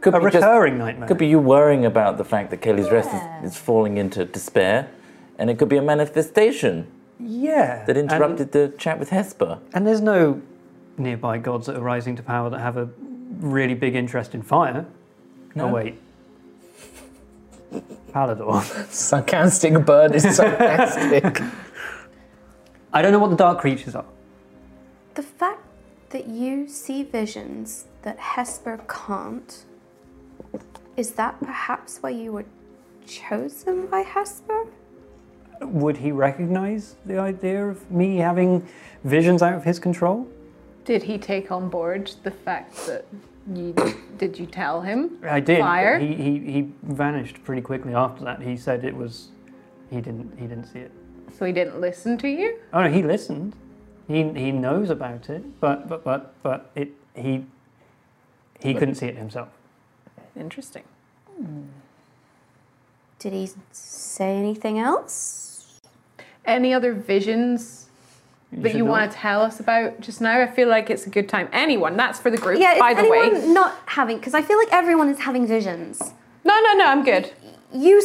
[0.00, 1.08] Could a be just- recurring nightmare.
[1.08, 4.88] Could be you worrying about the fact that Kaylee's rest is, is falling into despair,
[5.38, 6.86] and it could be a manifestation
[7.18, 7.84] yeah.
[7.84, 9.58] that and- interrupted the chat with Hesper.
[9.74, 10.40] And, there's no
[10.96, 12.88] nearby gods that are rising to power that have a
[13.40, 14.86] really big interest in fire.
[15.54, 15.68] No?
[15.68, 15.98] Oh wait.
[18.12, 18.62] Palador.
[18.90, 21.42] Sarcastic bird is sarcastic.
[22.92, 24.06] I don't know what the dark creatures are.
[25.14, 25.62] The fact
[26.10, 29.64] that you see visions that Hesper can't,
[30.98, 32.44] is that perhaps why you were
[33.06, 34.66] chosen by Hesper?
[35.60, 38.66] Would he recognize the idea of me having
[39.04, 40.26] visions out of his control?
[40.84, 43.04] Did he take on board the fact that
[43.54, 43.74] you
[44.18, 45.18] did you tell him?
[45.22, 45.60] I did.
[45.60, 45.98] Fire?
[45.98, 48.42] He, he, he vanished pretty quickly after that.
[48.42, 49.28] He said it was.
[49.90, 50.36] He didn't.
[50.36, 50.92] He didn't see it.
[51.38, 52.58] So he didn't listen to you?
[52.72, 53.54] Oh no, he listened.
[54.08, 57.46] He he knows about it, but but but but it he
[58.60, 59.48] he couldn't see it himself.
[60.38, 60.84] Interesting.
[63.18, 65.80] Did he say anything else?
[66.44, 67.86] Any other visions
[68.52, 68.90] that you know.
[68.90, 70.40] want to tell us about just now?
[70.40, 71.48] I feel like it's a good time.
[71.52, 73.46] Anyone, that's for the group, Yeah, by the anyone way.
[73.48, 76.00] not having, because I feel like everyone is having visions.
[76.44, 77.32] No, no, no, I'm good.
[77.72, 78.02] You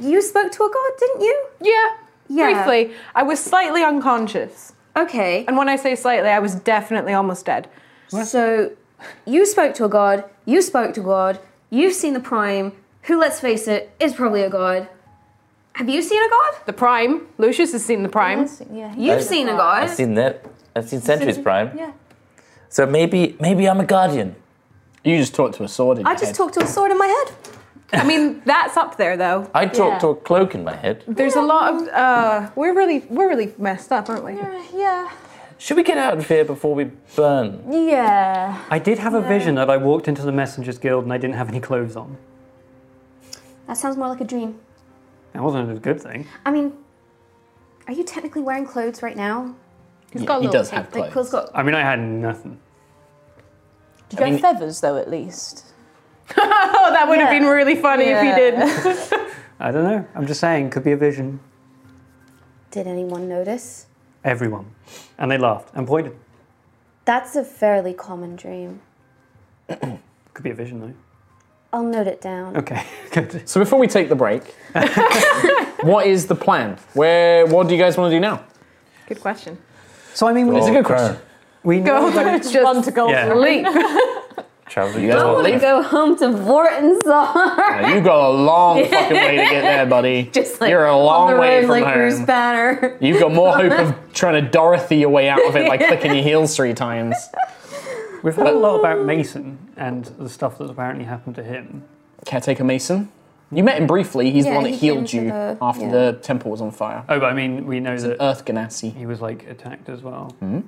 [0.00, 1.46] you spoke to a god, didn't you?
[1.60, 1.96] Yeah.
[2.28, 2.64] Yeah.
[2.64, 4.72] Briefly, I was slightly unconscious.
[4.96, 5.44] Okay.
[5.46, 7.68] And when I say slightly, I was definitely almost dead.
[8.08, 8.72] So
[9.26, 11.38] you spoke to a god, you spoke to God,
[11.74, 12.72] you've seen the prime,
[13.02, 14.88] who let's face it, is probably a god.
[15.74, 16.52] Have you seen a god?
[16.66, 18.48] The Prime, Lucius has seen the Prime.
[18.72, 18.94] Yeah.
[18.96, 19.82] You've seen a god.
[19.84, 20.44] I've seen that.
[20.76, 21.76] I've seen Centuries Prime.
[21.76, 21.92] Yeah.
[22.68, 24.36] So maybe maybe I'm a guardian.
[25.04, 26.36] You just talked to a sword in I your just head.
[26.36, 27.28] talked to a sword in my head.
[27.92, 29.50] I mean, that's up there though.
[29.54, 29.98] I talk Yeah.
[29.98, 31.02] to a cloak in my head.
[31.08, 34.32] There's a lot of uh we're really we're really messed up, aren't we?
[34.84, 35.10] Yeah.
[35.64, 36.84] Should we get out of here before we
[37.16, 37.64] burn?
[37.72, 38.62] Yeah.
[38.68, 41.36] I did have a vision that I walked into the Messengers Guild and I didn't
[41.36, 42.18] have any clothes on.
[43.66, 44.58] That sounds more like a dream.
[45.32, 46.26] That wasn't a good thing.
[46.44, 46.74] I mean,
[47.86, 49.54] are you technically wearing clothes right now?
[50.12, 50.76] He's Yeah, got a he does tape.
[50.80, 51.12] have clothes.
[51.14, 51.50] Quill's got.
[51.54, 52.60] I mean, I had nothing.
[54.10, 55.64] Did you I mean- have feathers though, at least?
[56.36, 58.36] Oh, that would have been really funny if he Yeah.
[58.36, 58.54] did.
[59.60, 60.06] I don't know.
[60.14, 61.40] I'm just saying, could be a vision.
[62.70, 63.86] Did anyone notice?
[64.24, 64.66] Everyone.
[65.18, 66.16] And they laughed and pointed.
[67.04, 68.80] That's a fairly common dream.
[69.68, 70.94] Could be a vision though.
[71.72, 72.56] I'll note it down.
[72.56, 73.48] Okay, good.
[73.48, 74.54] So before we take the break,
[75.82, 76.78] what is the plan?
[76.94, 77.46] Where?
[77.46, 78.44] What do you guys want to do now?
[79.08, 79.58] Good question.
[80.14, 81.20] So I mean, we, It's a good question.
[81.62, 83.28] we know Go that just Run to go Yeah.
[83.28, 83.66] for leap.
[84.74, 85.00] Travel.
[85.00, 87.94] You guys I want want to to go home to Vortensar.
[87.94, 90.24] You go a long fucking way to get there, buddy.
[90.32, 92.18] Just like You're a on long the way road from like Bruce.
[92.22, 92.98] Banner.
[93.00, 96.12] You've got more hope of trying to Dorothy your way out of it by clicking
[96.12, 97.14] your heels three times.
[98.24, 99.04] we've heard a lot about oh.
[99.04, 101.84] Mason and the stuff that's apparently happened to him.
[102.26, 103.12] Caretaker Mason.
[103.52, 104.32] You met him briefly.
[104.32, 105.90] He's the Yeah, one that he came healed to you the- after yeah.
[105.92, 107.04] the temple was on fire.
[107.08, 108.92] Oh, but I mean, we know that Earth Genasi.
[108.96, 110.34] he was like attacked as well.
[110.40, 110.62] Hmm?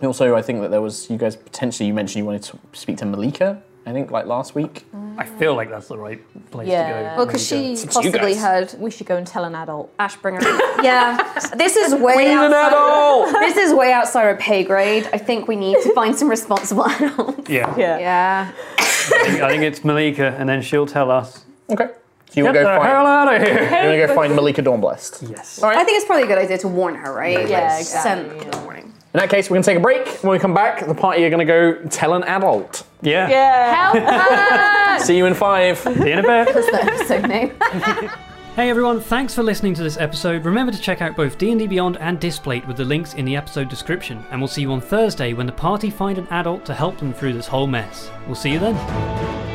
[0.00, 0.06] Yeah.
[0.06, 2.98] Also, I think that there was you guys potentially you mentioned you wanted to speak
[2.98, 3.62] to Malika.
[3.86, 4.84] I think like last week.
[5.16, 6.20] I feel like that's the right
[6.52, 6.86] place Yeah.
[6.86, 7.16] to go.
[7.16, 8.40] Well, because she It's you possibly guys.
[8.42, 9.90] heard We should go and tell an adult.
[9.98, 10.42] ash Ashbringer.
[10.84, 11.16] yeah,
[11.56, 12.68] this is way We need an outside.
[12.68, 13.32] adult.
[13.40, 15.08] This is way outside our pay grade.
[15.12, 17.48] I think we need to find some responsible adults.
[17.48, 17.74] Yeah.
[17.76, 18.52] Yeah.
[18.78, 18.82] I
[19.26, 21.44] think, I think it's Malika, and then she'll tell us.
[21.70, 21.86] Okay.
[22.30, 22.88] So you will Get go the find.
[22.92, 23.54] hell out of here!
[23.58, 25.30] You're gonna go find Malika Dawnblessed.
[25.30, 25.62] Yes.
[25.62, 27.48] I think it's probably a good idea to warn her, right?
[27.48, 28.92] Yeah, Like, exactly, Send the warning.
[29.14, 30.06] In that case, we're gonna take a break.
[30.22, 32.84] When we come back, the party are gonna go tell an adult.
[33.00, 33.28] Yeah.
[33.28, 34.96] Yeah.
[34.96, 35.00] Help!
[35.02, 35.78] See you in five.
[35.78, 36.54] See you in a bit.
[36.54, 37.52] That's the episode name.
[38.58, 40.44] Hey everyone, thanks for listening to this episode.
[40.44, 43.68] Remember to check out both D&D Beyond and Displate with the links in the episode
[43.68, 46.98] description, and we'll see you on Thursday when the party find an adult to help
[46.98, 48.10] them through this whole mess.
[48.26, 49.47] We'll see you then.